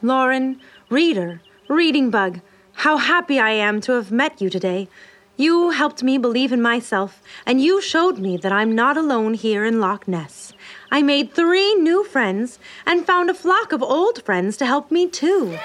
Lauren, 0.00 0.60
reader, 0.88 1.42
reading 1.68 2.10
bug, 2.10 2.40
how 2.72 2.96
happy 2.96 3.38
I 3.38 3.50
am 3.50 3.80
to 3.82 3.92
have 3.92 4.12
met 4.12 4.40
you 4.40 4.48
today. 4.48 4.88
You 5.36 5.70
helped 5.70 6.02
me 6.02 6.16
believe 6.16 6.52
in 6.52 6.62
myself, 6.62 7.22
and 7.44 7.60
you 7.60 7.80
showed 7.80 8.18
me 8.18 8.36
that 8.38 8.52
I'm 8.52 8.74
not 8.74 8.96
alone 8.96 9.34
here 9.34 9.64
in 9.64 9.80
Loch 9.80 10.08
Ness. 10.08 10.52
I 10.90 11.02
made 11.02 11.32
three 11.32 11.74
new 11.74 12.04
friends 12.04 12.58
and 12.86 13.06
found 13.06 13.28
a 13.28 13.34
flock 13.34 13.72
of 13.72 13.82
old 13.82 14.22
friends 14.22 14.56
to 14.58 14.66
help 14.66 14.90
me 14.90 15.06
too. 15.08 15.56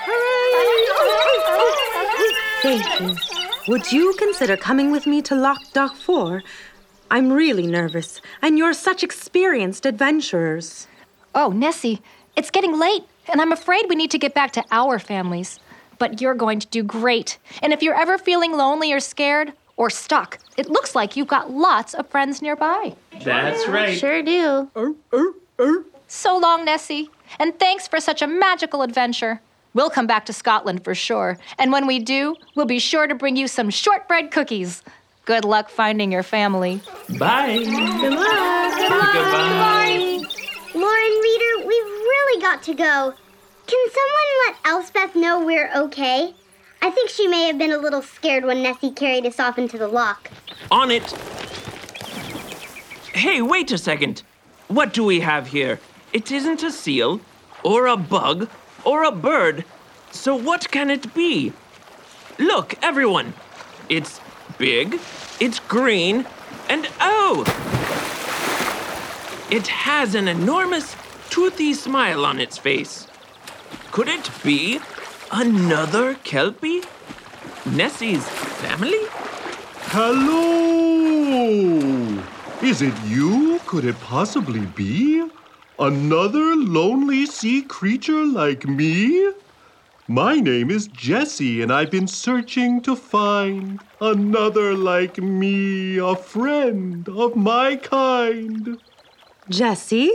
Thank 2.61 2.99
you. 2.99 3.15
Would 3.67 3.91
you 3.91 4.13
consider 4.17 4.57
coming 4.57 4.91
with 4.91 5.07
me 5.07 5.21
to 5.23 5.35
Loch 5.35 5.61
Dochfour? 5.73 6.41
I'm 7.09 7.31
really 7.31 7.67
nervous, 7.67 8.19
and 8.41 8.57
you're 8.57 8.73
such 8.73 9.03
experienced 9.03 9.85
adventurers. 9.85 10.87
Oh, 11.33 11.49
Nessie, 11.49 12.01
it's 12.35 12.49
getting 12.51 12.77
late, 12.77 13.03
and 13.31 13.39
I'm 13.39 13.51
afraid 13.51 13.85
we 13.87 13.95
need 13.95 14.11
to 14.11 14.17
get 14.17 14.33
back 14.33 14.51
to 14.53 14.65
our 14.71 14.99
families. 14.99 15.59
But 15.99 16.19
you're 16.19 16.33
going 16.33 16.59
to 16.59 16.67
do 16.67 16.83
great. 16.83 17.37
And 17.61 17.71
if 17.71 17.81
you're 17.81 17.99
ever 17.99 18.17
feeling 18.17 18.57
lonely 18.57 18.91
or 18.91 18.99
scared 18.99 19.53
or 19.83 19.89
stuck, 19.89 20.39
it 20.55 20.69
looks 20.69 20.95
like 20.95 21.17
you've 21.17 21.27
got 21.27 21.51
lots 21.51 21.93
of 21.93 22.07
friends 22.07 22.41
nearby. 22.41 22.95
That's 23.21 23.67
right. 23.67 23.97
Sure 23.97 24.23
do. 24.23 24.71
Oh, 24.77 24.95
oh, 25.11 25.33
oh. 25.59 25.83
So 26.07 26.37
long, 26.37 26.63
Nessie, 26.63 27.09
and 27.37 27.59
thanks 27.59 27.85
for 27.85 27.99
such 27.99 28.21
a 28.21 28.27
magical 28.27 28.81
adventure. 28.81 29.41
We'll 29.73 29.89
come 29.89 30.07
back 30.07 30.25
to 30.27 30.33
Scotland 30.33 30.85
for 30.85 30.95
sure, 30.95 31.37
and 31.59 31.73
when 31.73 31.85
we 31.85 31.99
do, 31.99 32.37
we'll 32.55 32.65
be 32.65 32.79
sure 32.79 33.07
to 33.07 33.15
bring 33.15 33.35
you 33.35 33.49
some 33.49 33.69
shortbread 33.69 34.31
cookies. 34.31 34.83
Good 35.25 35.43
luck 35.43 35.69
finding 35.69 36.13
your 36.13 36.23
family. 36.23 36.81
Bye. 37.19 37.57
Good 37.57 38.13
luck. 38.13 38.77
Goodbye. 38.77 40.21
Lauren 40.75 41.13
Reader, 41.25 41.67
we've 41.67 41.91
really 42.13 42.41
got 42.41 42.63
to 42.63 42.73
go. 42.73 43.13
Can 43.67 43.89
someone 43.89 44.47
let 44.47 44.55
Elspeth 44.65 45.15
know 45.15 45.43
we're 45.45 45.71
okay? 45.75 46.33
I 46.83 46.91
think 46.91 47.09
she 47.09 47.29
may 47.29 47.47
have 47.47 47.57
been 47.57 47.71
a 47.71 47.77
little 47.77 48.01
scared 48.01 48.43
when 48.43 48.61
Nessie 48.61 48.91
carried 48.91 49.25
us 49.25 49.39
off 49.39 49.57
into 49.57 49.77
the 49.77 49.87
loch. 49.87 50.29
On 50.69 50.91
it. 50.91 51.09
Hey, 53.13 53.41
wait 53.41 53.71
a 53.71 53.77
second. 53.77 54.21
What 54.67 54.91
do 54.91 55.05
we 55.05 55.21
have 55.21 55.47
here? 55.47 55.79
It 56.11 56.29
isn't 56.29 56.61
a 56.61 56.73
seal, 56.73 57.21
or 57.63 57.87
a 57.87 57.95
bug, 57.95 58.49
or 58.83 59.05
a 59.05 59.13
bird. 59.13 59.63
So 60.11 60.35
what 60.35 60.69
can 60.71 60.89
it 60.89 61.13
be? 61.13 61.53
Look, 62.37 62.75
everyone. 62.83 63.33
It's 63.87 64.19
big, 64.57 64.99
it's 65.39 65.59
green, 65.59 66.25
and 66.67 66.89
oh! 66.99 67.45
It 69.49 69.67
has 69.67 70.15
an 70.15 70.27
enormous, 70.27 70.97
toothy 71.29 71.73
smile 71.75 72.25
on 72.25 72.41
its 72.41 72.57
face. 72.57 73.07
Could 73.91 74.09
it 74.09 74.29
be 74.43 74.81
another 75.33 76.13
Kelpie? 76.23 76.83
Nessie's 77.65 78.23
family? 78.29 78.99
Hello! 79.89 81.73
Is 82.61 82.83
it 82.83 82.93
you? 83.05 83.59
Could 83.65 83.85
it 83.85 83.99
possibly 83.99 84.59
be? 84.59 85.27
Another 85.79 86.55
lonely 86.55 87.25
sea 87.25 87.63
creature 87.63 88.23
like 88.27 88.67
me? 88.67 89.31
My 90.07 90.35
name 90.35 90.69
is 90.69 90.87
Jessie, 90.87 91.63
and 91.63 91.73
I've 91.73 91.89
been 91.89 92.07
searching 92.07 92.79
to 92.81 92.95
find 92.95 93.79
another 93.99 94.75
like 94.75 95.17
me, 95.17 95.97
a 95.97 96.15
friend 96.15 97.09
of 97.09 97.35
my 97.35 97.77
kind. 97.77 98.77
Jessie, 99.49 100.11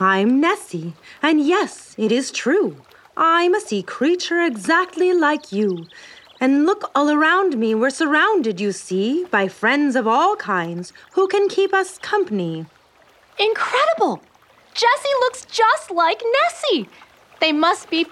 I'm 0.00 0.40
Nessie, 0.40 0.94
and 1.22 1.46
yes, 1.46 1.94
it 1.98 2.10
is 2.10 2.30
true. 2.30 2.78
I'm 3.16 3.54
a 3.54 3.60
sea 3.60 3.82
creature 3.82 4.42
exactly 4.42 5.12
like 5.12 5.52
you. 5.52 5.86
And 6.40 6.66
look 6.66 6.90
all 6.94 7.10
around 7.10 7.56
me, 7.56 7.74
we're 7.74 7.90
surrounded, 7.90 8.60
you 8.60 8.72
see, 8.72 9.24
by 9.30 9.46
friends 9.48 9.94
of 9.94 10.06
all 10.06 10.34
kinds 10.36 10.92
who 11.12 11.28
can 11.28 11.48
keep 11.48 11.72
us 11.72 11.98
company. 11.98 12.66
Incredible! 13.38 14.20
Jessie 14.74 15.08
looks 15.20 15.44
just 15.44 15.92
like 15.92 16.20
Nessie. 16.42 16.88
They 17.40 17.52
must 17.52 17.88
be 17.88 18.06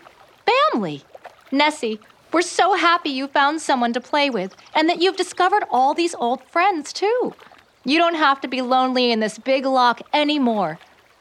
family. 0.47 1.03
Nessie, 1.51 1.99
we're 2.33 2.43
so 2.43 2.75
happy 2.75 3.11
you 3.11 3.27
found 3.27 3.61
someone 3.61 3.93
to 3.93 4.01
play 4.01 4.31
with 4.31 4.55
and 4.75 4.88
that 4.88 5.03
you've 5.03 5.17
discovered 5.17 5.65
all 5.71 5.95
these 5.95 6.15
old 6.15 6.45
friends, 6.45 6.93
too. 6.93 7.35
You 7.85 7.99
don't 7.99 8.15
have 8.15 8.41
to 8.43 8.49
be 8.49 8.62
lonely 8.62 9.11
in 9.11 9.19
this 9.19 9.38
big 9.38 9.67
loch 9.67 10.01
anymore. 10.12 10.79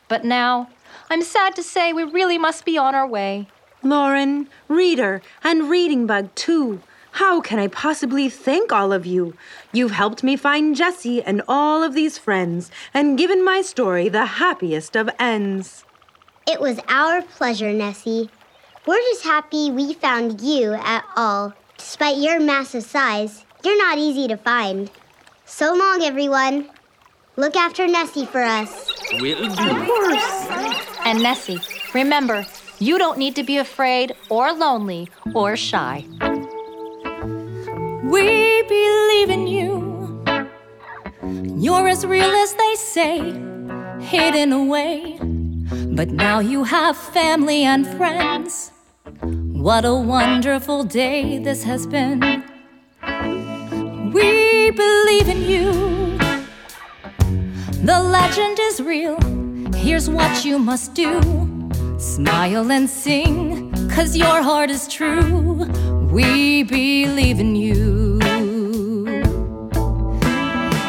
But 0.08 0.24
now, 0.24 0.70
I'm 1.10 1.24
sad 1.24 1.56
to 1.56 1.64
say 1.64 1.92
we 1.92 2.04
really 2.04 2.38
must 2.38 2.64
be 2.64 2.78
on 2.78 2.94
our 2.94 3.08
way. 3.08 3.48
Lauren, 3.84 4.48
reader, 4.68 5.22
and 5.44 5.70
reading 5.70 6.06
bug 6.06 6.34
too. 6.36 6.82
How 7.14 7.42
can 7.42 7.60
I 7.60 7.68
possibly 7.68 8.30
thank 8.30 8.72
all 8.72 8.94
of 8.94 9.06
you? 9.06 9.36
You've 9.74 9.92
helped 9.92 10.24
me 10.24 10.38
find 10.38 10.76
Jessie 10.76 11.22
and 11.22 11.42
all 11.48 11.84
of 11.84 11.94
these 11.94 12.18
friends 12.18 12.72
and 12.94 13.18
given 13.18 13.44
my 13.44 13.62
story 13.62 14.08
the 14.08 14.26
happiest 14.26 14.96
of 14.96 15.10
ends. 15.20 15.84
It 16.48 16.62
was 16.62 16.80
our 16.88 17.22
pleasure, 17.22 17.74
Nessie. 17.74 18.30
We're 18.86 19.02
just 19.12 19.24
happy 19.24 19.72
we 19.72 19.94
found 19.94 20.42
you 20.42 20.74
at 20.74 21.04
all. 21.16 21.54
Despite 21.78 22.18
your 22.18 22.40
massive 22.40 22.84
size, 22.84 23.46
you're 23.64 23.78
not 23.78 23.98
easy 23.98 24.28
to 24.28 24.38
find. 24.38 24.90
So 25.46 25.74
long, 25.74 26.02
everyone. 26.04 26.70
Look 27.36 27.56
after 27.56 27.88
Nessie 27.88 28.26
for 28.26 28.42
us. 28.42 28.92
Will 29.20 29.48
do. 29.50 30.18
And 31.04 31.22
Nessie, 31.22 31.60
remember, 31.94 32.46
you 32.82 32.98
don't 32.98 33.20
need 33.20 33.36
to 33.36 33.44
be 33.44 33.58
afraid 33.60 34.16
or 34.30 34.52
lonely 34.54 35.08
or 35.36 35.56
shy. 35.56 36.04
We 38.04 38.64
believe 38.64 39.30
in 39.30 39.46
you. 39.46 40.24
You're 41.56 41.88
as 41.88 42.06
real 42.06 42.32
as 42.32 42.56
they 42.56 42.76
say, 42.76 43.20
hidden 44.00 44.52
away. 44.52 45.20
But 45.96 46.10
now 46.10 46.40
you 46.40 46.64
have 46.64 46.98
family 46.98 47.64
and 47.64 47.86
friends. 47.86 48.72
What 49.22 49.86
a 49.86 49.94
wonderful 49.94 50.84
day 50.84 51.38
this 51.38 51.64
has 51.64 51.86
been. 51.86 52.44
We 54.12 54.72
believe 54.72 55.30
in 55.30 55.42
you. 55.44 56.18
The 57.86 58.02
legend 58.02 58.58
is 58.60 58.82
real. 58.82 59.20
Here's 59.76 60.10
what 60.10 60.44
you 60.44 60.58
must 60.58 60.96
do 60.96 61.41
smile 62.02 62.72
and 62.72 62.90
sing, 62.90 63.72
cause 63.90 64.18
your 64.18 64.42
heart 64.42 64.72
is 64.72 64.88
true. 64.88 65.68
We 66.12 66.64
believe 66.64 67.40
in 67.40 67.56
you. 67.56 68.20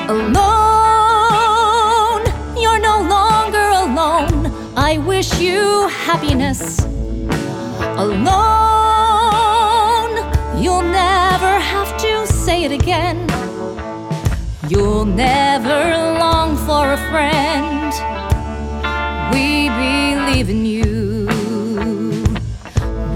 Alone, 0.08 0.32
you're 2.56 2.80
no 2.80 3.02
longer 3.16 3.66
alone. 3.84 4.50
I 4.74 4.96
wish 5.06 5.38
you 5.38 5.88
happiness. 5.88 6.78
Alone, 7.98 8.32
you'll 10.62 10.82
never 10.82 11.58
have 11.72 11.94
to 11.98 12.26
say 12.26 12.64
it 12.64 12.72
again. 12.72 13.28
You'll 14.68 15.04
never 15.04 15.94
long 16.18 16.56
for 16.66 16.92
a 16.92 16.98
friend. 17.10 17.92
We 19.34 19.68
believe 19.68 20.48
in 20.48 20.64
you. 20.64 20.81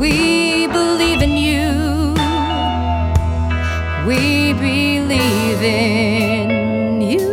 We 0.06 0.68
believe 0.68 1.20
in 1.20 1.36
you. 1.36 2.14
We 4.06 4.52
believe 4.52 5.62
in 5.62 7.00
you. 7.02 7.26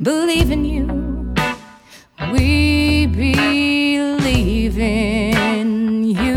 Believe 0.00 0.50
in 0.50 0.64
you. 0.64 0.86
We 2.32 3.06
believe 3.06 4.78
in 4.78 6.04
you. 6.04 6.36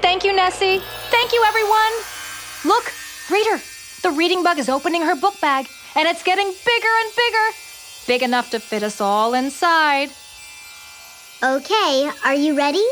Thank 0.00 0.22
you, 0.22 0.32
Nessie. 0.32 0.80
Thank 1.10 1.32
you, 1.32 1.42
everyone. 1.44 1.92
Look, 2.64 2.92
reader 3.28 3.60
the 4.08 4.16
reading 4.16 4.42
bug 4.42 4.58
is 4.58 4.70
opening 4.70 5.02
her 5.02 5.14
book 5.14 5.38
bag, 5.40 5.68
and 5.94 6.08
it's 6.08 6.22
getting 6.22 6.46
bigger 6.46 6.88
and 7.00 7.12
bigger. 7.14 7.46
Big 8.06 8.22
enough 8.22 8.50
to 8.50 8.58
fit 8.58 8.82
us 8.82 9.02
all 9.02 9.34
inside. 9.34 10.08
Okay, 11.42 12.10
are 12.24 12.34
you 12.34 12.56
ready? 12.56 12.84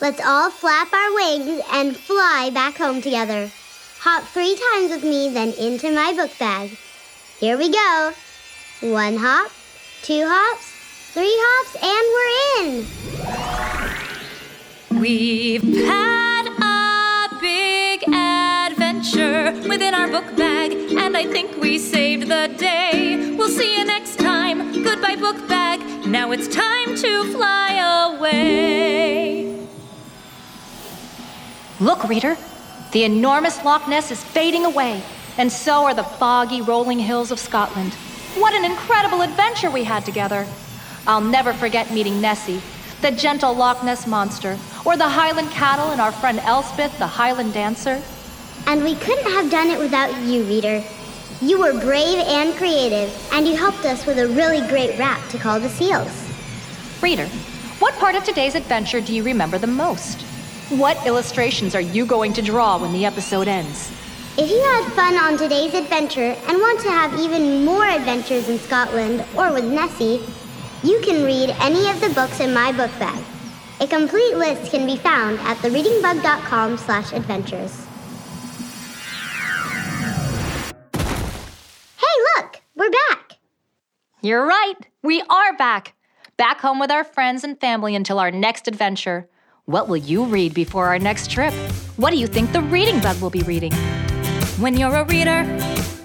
Let's 0.00 0.20
all 0.24 0.50
flap 0.50 0.92
our 0.92 1.14
wings 1.14 1.60
and 1.72 1.96
fly 1.96 2.50
back 2.54 2.76
home 2.76 3.02
together. 3.02 3.50
Hop 4.00 4.22
three 4.24 4.56
times 4.72 4.90
with 4.92 5.02
me, 5.02 5.30
then 5.30 5.52
into 5.54 5.90
my 5.92 6.12
book 6.12 6.30
bag. 6.38 6.78
Here 7.40 7.58
we 7.58 7.72
go. 7.72 8.12
One 8.82 9.16
hop, 9.16 9.50
two 10.02 10.24
hops, 10.26 10.70
three 11.12 11.34
hops, 11.36 11.74
and 11.82 12.06
we're 12.14 12.84
in. 14.92 15.00
We've 15.00 15.86
had 15.86 16.46
a 16.62 17.40
big 17.40 18.04
adventure 18.66 19.52
within 19.68 19.94
our 19.94 20.08
book 20.08 20.36
bag, 20.36 20.72
and 20.72 21.16
I 21.16 21.24
think 21.24 21.56
we 21.60 21.78
saved 21.78 22.24
the 22.28 22.52
day. 22.58 23.34
We'll 23.36 23.48
see 23.48 23.78
you 23.78 23.84
next 23.84 24.18
time. 24.18 24.82
Goodbye, 24.82 25.16
book 25.16 25.48
bag. 25.48 26.06
Now 26.06 26.32
it's 26.32 26.48
time 26.48 26.96
to 26.96 27.32
fly 27.32 28.14
away. 28.16 29.66
Look, 31.78 32.08
reader, 32.08 32.36
the 32.90 33.04
enormous 33.04 33.64
Loch 33.64 33.86
Ness 33.86 34.10
is 34.10 34.24
fading 34.24 34.64
away, 34.64 35.00
and 35.38 35.50
so 35.52 35.84
are 35.84 35.94
the 35.94 36.02
foggy, 36.02 36.60
rolling 36.60 36.98
hills 36.98 37.30
of 37.30 37.38
Scotland. 37.38 37.94
What 38.34 38.54
an 38.54 38.64
incredible 38.64 39.22
adventure 39.22 39.70
we 39.70 39.84
had 39.84 40.04
together! 40.04 40.46
I'll 41.06 41.20
never 41.20 41.52
forget 41.52 41.92
meeting 41.92 42.20
Nessie, 42.20 42.60
the 43.00 43.12
gentle 43.12 43.54
Loch 43.54 43.84
Ness 43.84 44.08
monster, 44.08 44.58
or 44.84 44.96
the 44.96 45.08
Highland 45.08 45.50
cattle 45.50 45.90
and 45.90 46.00
our 46.00 46.10
friend 46.10 46.40
Elspeth, 46.40 46.98
the 46.98 47.06
Highland 47.06 47.54
dancer. 47.54 48.02
And 48.66 48.82
we 48.82 48.96
couldn't 48.96 49.30
have 49.30 49.50
done 49.50 49.68
it 49.68 49.78
without 49.78 50.14
you, 50.22 50.42
reader. 50.44 50.82
You 51.40 51.60
were 51.60 51.78
brave 51.78 52.18
and 52.26 52.54
creative, 52.56 53.14
and 53.32 53.46
you 53.46 53.56
helped 53.56 53.84
us 53.84 54.06
with 54.06 54.18
a 54.18 54.28
really 54.28 54.66
great 54.68 54.98
rap 54.98 55.28
to 55.28 55.38
call 55.38 55.60
the 55.60 55.68
seals. 55.68 56.28
Reader, 57.02 57.26
what 57.78 57.94
part 57.94 58.14
of 58.14 58.24
today's 58.24 58.54
adventure 58.54 59.00
do 59.00 59.14
you 59.14 59.22
remember 59.22 59.58
the 59.58 59.66
most? 59.66 60.22
What 60.70 61.06
illustrations 61.06 61.74
are 61.74 61.80
you 61.80 62.06
going 62.06 62.32
to 62.32 62.42
draw 62.42 62.78
when 62.78 62.92
the 62.92 63.04
episode 63.04 63.48
ends? 63.48 63.92
If 64.38 64.50
you 64.50 64.60
had 64.60 64.92
fun 64.94 65.14
on 65.14 65.38
today's 65.38 65.74
adventure 65.74 66.36
and 66.48 66.58
want 66.58 66.80
to 66.80 66.90
have 66.90 67.18
even 67.20 67.64
more 67.64 67.86
adventures 67.86 68.48
in 68.48 68.58
Scotland 68.58 69.24
or 69.36 69.52
with 69.52 69.64
Nessie, 69.64 70.20
you 70.82 71.00
can 71.00 71.24
read 71.24 71.54
any 71.60 71.88
of 71.88 72.00
the 72.00 72.10
books 72.10 72.40
in 72.40 72.52
my 72.52 72.72
book 72.72 72.90
bag. 72.98 73.22
A 73.80 73.86
complete 73.86 74.36
list 74.36 74.70
can 74.70 74.86
be 74.86 74.96
found 74.96 75.38
at 75.40 75.56
thereadingbug.com 75.58 76.78
slash 76.78 77.12
adventures. 77.12 77.85
You're 84.26 84.44
right, 84.44 84.74
we 85.04 85.22
are 85.22 85.56
back. 85.56 85.94
Back 86.36 86.58
home 86.60 86.80
with 86.80 86.90
our 86.90 87.04
friends 87.04 87.44
and 87.44 87.60
family 87.60 87.94
until 87.94 88.18
our 88.18 88.32
next 88.32 88.66
adventure. 88.66 89.28
What 89.66 89.86
will 89.86 89.98
you 89.98 90.24
read 90.24 90.52
before 90.52 90.86
our 90.86 90.98
next 90.98 91.30
trip? 91.30 91.54
What 91.94 92.10
do 92.10 92.16
you 92.16 92.26
think 92.26 92.50
the 92.50 92.62
reading 92.62 92.98
bug 92.98 93.22
will 93.22 93.30
be 93.30 93.42
reading? 93.42 93.72
When 94.58 94.76
you're 94.76 94.96
a 94.96 95.04
reader, 95.04 95.44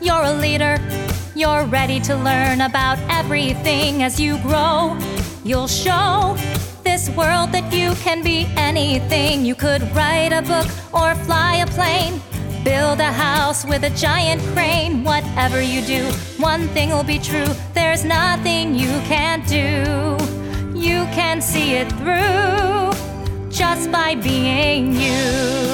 you're 0.03 0.24
a 0.24 0.34
leader. 0.34 0.78
You're 1.34 1.65
ready 1.65 1.99
to 2.01 2.15
learn 2.15 2.61
about 2.61 2.99
everything 3.09 4.03
as 4.03 4.19
you 4.19 4.38
grow. 4.43 4.95
You'll 5.43 5.67
show 5.67 6.38
this 6.84 7.09
world 7.09 7.51
that 7.53 7.74
you 7.74 7.95
can 8.03 8.22
be 8.24 8.45
anything. 8.55 9.47
You 9.47 9.55
could 9.55 9.82
write 9.95 10.32
a 10.32 10.43
book 10.43 10.67
or 10.93 11.15
fly 11.26 11.55
a 11.55 11.65
plane. 11.65 12.22
Build 12.64 12.99
a 12.99 13.12
house 13.12 13.66
with 13.66 13.84
a 13.84 13.89
giant 13.91 14.41
crane. 14.53 15.03
Whatever 15.03 15.62
you 15.62 15.82
do, 15.82 16.05
one 16.38 16.68
thing 16.70 16.89
will 16.89 17.03
be 17.03 17.18
true. 17.18 17.47
There's 17.74 18.05
nothing 18.05 18.76
you 18.76 18.89
can't 19.09 19.47
do. 19.47 20.18
You 20.78 21.05
can 21.12 21.41
see 21.41 21.74
it 21.74 21.91
through 21.93 22.91
just 23.49 23.91
by 23.91 24.14
being 24.14 24.93
you. 24.93 25.72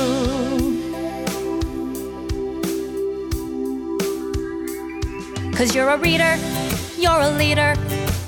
Cause 5.58 5.76
you're 5.76 5.90
a 5.90 5.98
reader, 5.98 6.38
you're 6.98 7.22
a 7.22 7.32
leader. 7.32 7.76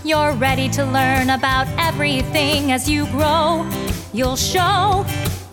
You're 0.04 0.34
ready 0.34 0.68
to 0.70 0.84
learn 0.84 1.30
about 1.30 1.68
everything 1.78 2.72
as 2.72 2.90
you 2.90 3.06
grow. 3.08 3.70
You'll 4.12 4.36
show 4.36 5.06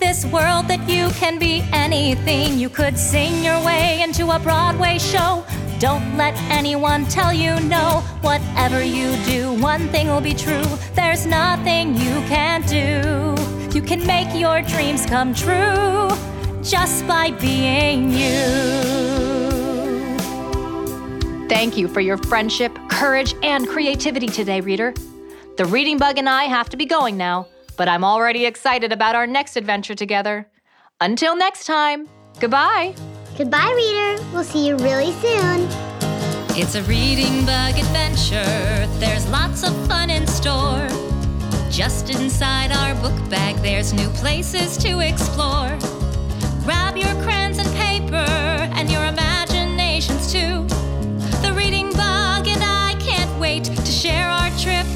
this 0.06 0.24
world 0.26 0.68
that 0.68 0.88
you 0.88 1.08
can 1.18 1.36
be 1.36 1.64
anything. 1.72 2.56
You 2.60 2.68
could 2.68 2.96
sing 2.96 3.42
your 3.42 3.60
way 3.64 4.02
into 4.02 4.30
a 4.30 4.38
Broadway 4.38 4.98
show. 5.00 5.44
Don't 5.80 6.16
let 6.16 6.34
anyone 6.48 7.06
tell 7.06 7.32
you 7.32 7.58
no. 7.62 8.04
Whatever 8.20 8.84
you 8.84 9.16
do, 9.24 9.52
one 9.54 9.88
thing 9.88 10.06
will 10.06 10.20
be 10.20 10.32
true. 10.32 10.62
There's 10.94 11.26
nothing 11.26 11.96
you 11.96 12.14
can't 12.28 12.64
do. 12.68 13.34
You 13.74 13.82
can 13.82 14.06
make 14.06 14.32
your 14.32 14.62
dreams 14.62 15.04
come 15.06 15.34
true 15.34 16.08
just 16.62 17.04
by 17.08 17.32
being 17.32 18.12
you. 18.12 18.44
Thank 21.48 21.76
you 21.76 21.88
for 21.88 22.00
your 22.00 22.16
friendship, 22.16 22.78
courage, 22.88 23.34
and 23.42 23.66
creativity 23.66 24.28
today, 24.28 24.60
reader. 24.60 24.94
The 25.56 25.64
reading 25.64 25.98
bug 25.98 26.16
and 26.18 26.28
I 26.28 26.44
have 26.44 26.68
to 26.68 26.76
be 26.76 26.86
going 26.86 27.16
now, 27.16 27.48
but 27.76 27.88
I'm 27.88 28.04
already 28.04 28.46
excited 28.46 28.92
about 28.92 29.14
our 29.14 29.26
next 29.26 29.56
adventure 29.56 29.94
together. 29.94 30.48
Until 31.00 31.36
next 31.36 31.66
time, 31.66 32.08
goodbye. 32.40 32.94
Goodbye, 33.36 33.72
reader. 33.76 34.22
We'll 34.32 34.44
see 34.44 34.66
you 34.66 34.76
really 34.76 35.12
soon. 35.12 35.68
It's 36.58 36.74
a 36.74 36.82
reading 36.84 37.44
bug 37.44 37.78
adventure. 37.78 38.86
There's 38.98 39.28
lots 39.28 39.62
of 39.62 39.74
fun 39.86 40.08
in 40.08 40.26
store. 40.26 40.88
Just 41.70 42.08
inside 42.08 42.72
our 42.72 42.94
book 43.02 43.28
bag, 43.28 43.56
there's 43.56 43.92
new 43.92 44.08
places 44.10 44.78
to 44.78 45.00
explore. 45.00 45.76
Grab 46.64 46.96
your 46.96 47.14
crayons 47.22 47.58
and 47.58 47.68
paper 47.76 48.16
and 48.16 48.90
your 48.90 49.04
imaginations 49.04 50.32
too. 50.32 50.64
The 51.42 51.52
reading 51.54 51.92
bug 51.92 52.48
and 52.48 52.62
I 52.62 52.96
can't 53.00 53.38
wait 53.38 53.64
to 53.64 53.84
share 53.84 54.28
our 54.30 54.48
trip 54.58 54.86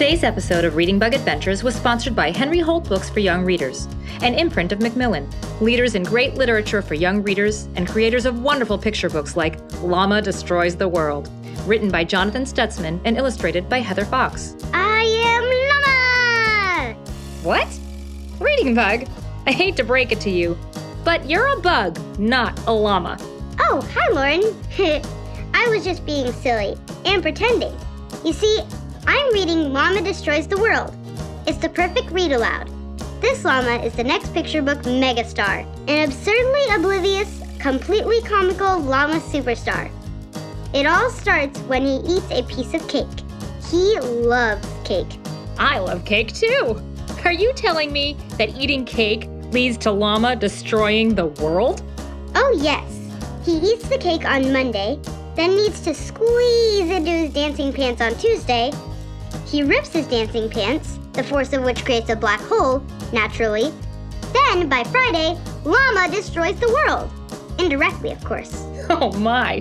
Today's 0.00 0.24
episode 0.24 0.64
of 0.64 0.76
Reading 0.76 0.98
Bug 0.98 1.12
Adventures 1.12 1.62
was 1.62 1.74
sponsored 1.74 2.16
by 2.16 2.30
Henry 2.30 2.58
Holt 2.58 2.88
Books 2.88 3.10
for 3.10 3.20
Young 3.20 3.44
Readers, 3.44 3.86
an 4.22 4.34
imprint 4.34 4.72
of 4.72 4.80
Macmillan, 4.80 5.28
leaders 5.60 5.94
in 5.94 6.04
great 6.04 6.36
literature 6.36 6.80
for 6.80 6.94
young 6.94 7.22
readers 7.22 7.68
and 7.74 7.86
creators 7.86 8.24
of 8.24 8.40
wonderful 8.40 8.78
picture 8.78 9.10
books 9.10 9.36
like 9.36 9.60
Llama 9.82 10.22
Destroys 10.22 10.74
the 10.74 10.88
World, 10.88 11.28
written 11.66 11.90
by 11.90 12.02
Jonathan 12.02 12.44
Stutzman 12.44 12.98
and 13.04 13.18
illustrated 13.18 13.68
by 13.68 13.80
Heather 13.80 14.06
Fox. 14.06 14.56
I 14.72 15.02
am 15.04 16.94
Llama! 16.94 17.00
What? 17.42 17.68
Reading 18.40 18.74
Bug? 18.74 19.06
I 19.46 19.52
hate 19.52 19.76
to 19.76 19.84
break 19.84 20.12
it 20.12 20.20
to 20.22 20.30
you, 20.30 20.56
but 21.04 21.28
you're 21.28 21.58
a 21.58 21.60
bug, 21.60 21.98
not 22.18 22.58
a 22.66 22.72
llama. 22.72 23.18
Oh, 23.58 23.86
hi, 23.92 24.10
Lauren. 24.14 24.40
I 25.52 25.68
was 25.68 25.84
just 25.84 26.06
being 26.06 26.32
silly 26.32 26.78
and 27.04 27.20
pretending. 27.20 27.76
You 28.24 28.32
see, 28.32 28.62
I'm 29.06 29.32
reading 29.32 29.72
Llama 29.72 30.02
Destroys 30.02 30.46
the 30.46 30.58
World. 30.58 30.94
It's 31.46 31.58
the 31.58 31.68
perfect 31.68 32.10
read 32.10 32.32
aloud. 32.32 32.70
This 33.20 33.44
llama 33.44 33.82
is 33.82 33.94
the 33.94 34.04
next 34.04 34.32
picture 34.32 34.62
book 34.62 34.78
megastar, 34.82 35.66
an 35.88 36.08
absurdly 36.08 36.64
oblivious, 36.74 37.40
completely 37.58 38.20
comical 38.22 38.78
llama 38.78 39.20
superstar. 39.20 39.90
It 40.74 40.86
all 40.86 41.10
starts 41.10 41.58
when 41.60 41.84
he 41.84 41.96
eats 41.96 42.30
a 42.30 42.42
piece 42.44 42.74
of 42.74 42.86
cake. 42.88 43.06
He 43.70 43.98
loves 44.00 44.66
cake. 44.84 45.18
I 45.58 45.78
love 45.78 46.04
cake 46.04 46.32
too. 46.32 46.80
Are 47.24 47.32
you 47.32 47.52
telling 47.54 47.92
me 47.92 48.16
that 48.38 48.56
eating 48.56 48.84
cake 48.84 49.28
leads 49.52 49.76
to 49.78 49.90
llama 49.90 50.36
destroying 50.36 51.14
the 51.14 51.26
world? 51.26 51.82
Oh, 52.34 52.58
yes. 52.60 52.86
He 53.44 53.56
eats 53.56 53.88
the 53.88 53.98
cake 53.98 54.24
on 54.24 54.52
Monday, 54.52 54.98
then 55.34 55.56
needs 55.56 55.80
to 55.82 55.94
squeeze 55.94 56.90
into 56.90 57.10
his 57.10 57.32
dancing 57.32 57.72
pants 57.72 58.00
on 58.00 58.14
Tuesday. 58.16 58.70
He 59.50 59.64
rips 59.64 59.92
his 59.92 60.06
dancing 60.06 60.48
pants, 60.48 61.00
the 61.12 61.24
force 61.24 61.52
of 61.52 61.64
which 61.64 61.84
creates 61.84 62.08
a 62.08 62.14
black 62.14 62.40
hole, 62.40 62.84
naturally. 63.12 63.72
Then, 64.32 64.68
by 64.68 64.84
Friday, 64.84 65.36
Llama 65.64 66.08
destroys 66.08 66.58
the 66.60 66.72
world. 66.72 67.10
Indirectly, 67.58 68.12
of 68.12 68.24
course. 68.24 68.66
Oh 68.92 69.12
my. 69.12 69.60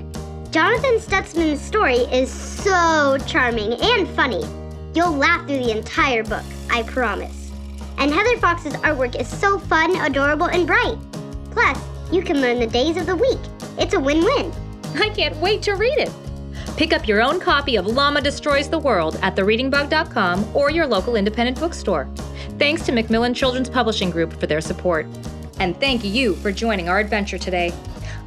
Jonathan 0.50 0.98
Stutzman's 0.98 1.62
story 1.62 2.00
is 2.12 2.32
so 2.32 3.18
charming 3.28 3.74
and 3.74 4.08
funny. 4.10 4.44
You'll 4.96 5.16
laugh 5.16 5.46
through 5.46 5.60
the 5.60 5.78
entire 5.78 6.24
book, 6.24 6.44
I 6.72 6.82
promise. 6.84 7.52
And 8.00 8.12
Heather 8.12 8.38
Fox's 8.38 8.74
artwork 8.74 9.20
is 9.20 9.28
so 9.28 9.60
fun, 9.60 9.96
adorable, 10.02 10.48
and 10.48 10.66
bright. 10.66 10.98
Plus, 11.52 11.78
you 12.12 12.24
can 12.24 12.42
learn 12.42 12.60
the 12.60 12.66
days 12.66 12.98
of 12.98 13.06
the 13.06 13.16
week. 13.16 13.40
It's 13.78 13.94
a 13.94 14.00
win 14.00 14.24
win. 14.24 14.52
I 14.96 15.10
can't 15.10 15.36
wait 15.38 15.62
to 15.64 15.74
read 15.74 16.00
it. 16.00 16.12
Pick 16.80 16.94
up 16.94 17.10
your 17.10 17.22
own 17.22 17.42
copy 17.42 17.76
of 17.76 17.88
Llama 17.88 18.22
Destroys 18.22 18.70
the 18.70 18.80
World 18.80 19.20
at 19.22 19.36
thereadingbug.com 19.36 20.56
or 20.56 20.72
your 20.72 20.88
local 20.88 21.18
independent 21.18 21.60
bookstore. 21.60 22.08
Thanks 22.58 22.86
to 22.86 22.94
Macmillan 22.94 23.34
Children's 23.34 23.70
Publishing 23.70 24.10
Group 24.10 24.40
for 24.40 24.48
their 24.48 24.62
support. 24.62 25.06
And 25.60 25.78
thank 25.82 26.06
you 26.06 26.36
for 26.36 26.54
joining 26.54 26.88
our 26.88 27.00
adventure 27.00 27.38
today. 27.38 27.74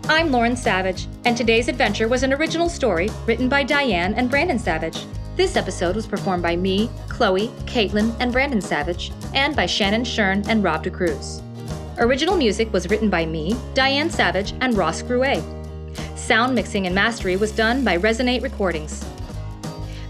I'm 0.04 0.30
Lauren 0.30 0.54
Savage, 0.54 1.06
and 1.24 1.34
today's 1.34 1.68
adventure 1.68 2.08
was 2.08 2.24
an 2.24 2.34
original 2.34 2.68
story 2.68 3.08
written 3.24 3.48
by 3.48 3.62
Diane 3.62 4.12
and 4.12 4.28
Brandon 4.28 4.58
Savage. 4.58 5.06
This 5.34 5.56
episode 5.56 5.96
was 5.96 6.06
performed 6.06 6.42
by 6.42 6.54
me, 6.54 6.90
Chloe, 7.08 7.48
Caitlin, 7.64 8.14
and 8.20 8.32
Brandon 8.32 8.60
Savage, 8.60 9.12
and 9.32 9.56
by 9.56 9.64
Shannon 9.64 10.04
Shern 10.04 10.46
and 10.46 10.62
Rob 10.62 10.84
DeCruz. 10.84 11.40
Original 11.96 12.36
music 12.36 12.70
was 12.70 12.90
written 12.90 13.08
by 13.08 13.24
me, 13.24 13.56
Diane 13.72 14.10
Savage, 14.10 14.52
and 14.60 14.76
Ross 14.76 15.02
Gruet. 15.02 15.61
Sound 16.32 16.54
mixing 16.54 16.86
and 16.86 16.94
mastery 16.94 17.36
was 17.36 17.52
done 17.52 17.84
by 17.84 17.98
Resonate 17.98 18.42
Recordings. 18.42 19.04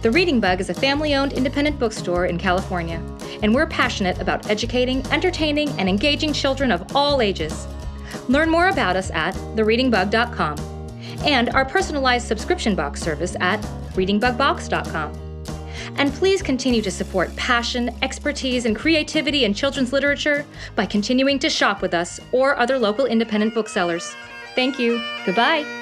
The 0.02 0.10
Reading 0.12 0.38
Bug 0.38 0.60
is 0.60 0.70
a 0.70 0.74
family 0.74 1.16
owned 1.16 1.32
independent 1.32 1.80
bookstore 1.80 2.26
in 2.26 2.38
California, 2.38 3.02
and 3.42 3.52
we're 3.52 3.66
passionate 3.66 4.20
about 4.20 4.48
educating, 4.48 5.04
entertaining, 5.08 5.70
and 5.80 5.88
engaging 5.88 6.32
children 6.32 6.70
of 6.70 6.94
all 6.94 7.20
ages. 7.22 7.66
Learn 8.28 8.50
more 8.50 8.68
about 8.68 8.94
us 8.94 9.10
at 9.10 9.34
thereadingbug.com 9.56 10.58
and 11.24 11.50
our 11.50 11.64
personalized 11.64 12.28
subscription 12.28 12.76
box 12.76 13.02
service 13.02 13.34
at 13.40 13.60
readingbugbox.com. 13.94 15.12
And 15.96 16.12
please 16.12 16.40
continue 16.40 16.82
to 16.82 16.90
support 16.92 17.34
passion, 17.34 17.90
expertise, 18.00 18.64
and 18.64 18.76
creativity 18.76 19.44
in 19.44 19.54
children's 19.54 19.92
literature 19.92 20.46
by 20.76 20.86
continuing 20.86 21.40
to 21.40 21.50
shop 21.50 21.82
with 21.82 21.94
us 21.94 22.20
or 22.30 22.56
other 22.56 22.78
local 22.78 23.06
independent 23.06 23.54
booksellers. 23.54 24.14
Thank 24.54 24.78
you. 24.78 25.02
Goodbye. 25.26 25.81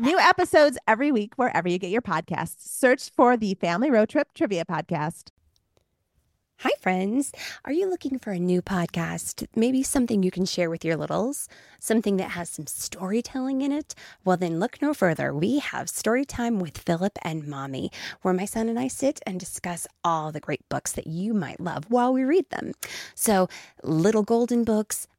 New 0.00 0.16
episodes 0.16 0.78
every 0.86 1.10
week 1.10 1.34
wherever 1.34 1.68
you 1.68 1.76
get 1.76 1.90
your 1.90 2.02
podcasts. 2.02 2.60
Search 2.60 3.10
for 3.10 3.36
the 3.36 3.54
Family 3.54 3.90
Road 3.90 4.08
Trip 4.08 4.28
Trivia 4.32 4.64
Podcast. 4.64 5.30
Hi, 6.58 6.70
friends. 6.80 7.32
Are 7.64 7.72
you 7.72 7.90
looking 7.90 8.16
for 8.16 8.30
a 8.30 8.38
new 8.38 8.62
podcast? 8.62 9.48
Maybe 9.56 9.82
something 9.82 10.22
you 10.22 10.30
can 10.30 10.44
share 10.44 10.70
with 10.70 10.84
your 10.84 10.96
littles? 10.96 11.48
Something 11.80 12.16
that 12.18 12.30
has 12.30 12.48
some 12.48 12.68
storytelling 12.68 13.60
in 13.60 13.72
it? 13.72 13.96
Well, 14.24 14.36
then 14.36 14.60
look 14.60 14.80
no 14.80 14.94
further. 14.94 15.34
We 15.34 15.58
have 15.58 15.86
Storytime 15.86 16.60
with 16.60 16.78
Philip 16.78 17.18
and 17.22 17.48
Mommy, 17.48 17.90
where 18.22 18.34
my 18.34 18.44
son 18.44 18.68
and 18.68 18.78
I 18.78 18.86
sit 18.86 19.18
and 19.26 19.40
discuss 19.40 19.88
all 20.04 20.30
the 20.30 20.38
great 20.38 20.68
books 20.68 20.92
that 20.92 21.08
you 21.08 21.34
might 21.34 21.58
love 21.58 21.86
while 21.88 22.12
we 22.12 22.22
read 22.22 22.48
them. 22.50 22.72
So, 23.16 23.48
Little 23.82 24.22
Golden 24.22 24.62
Books, 24.62 25.08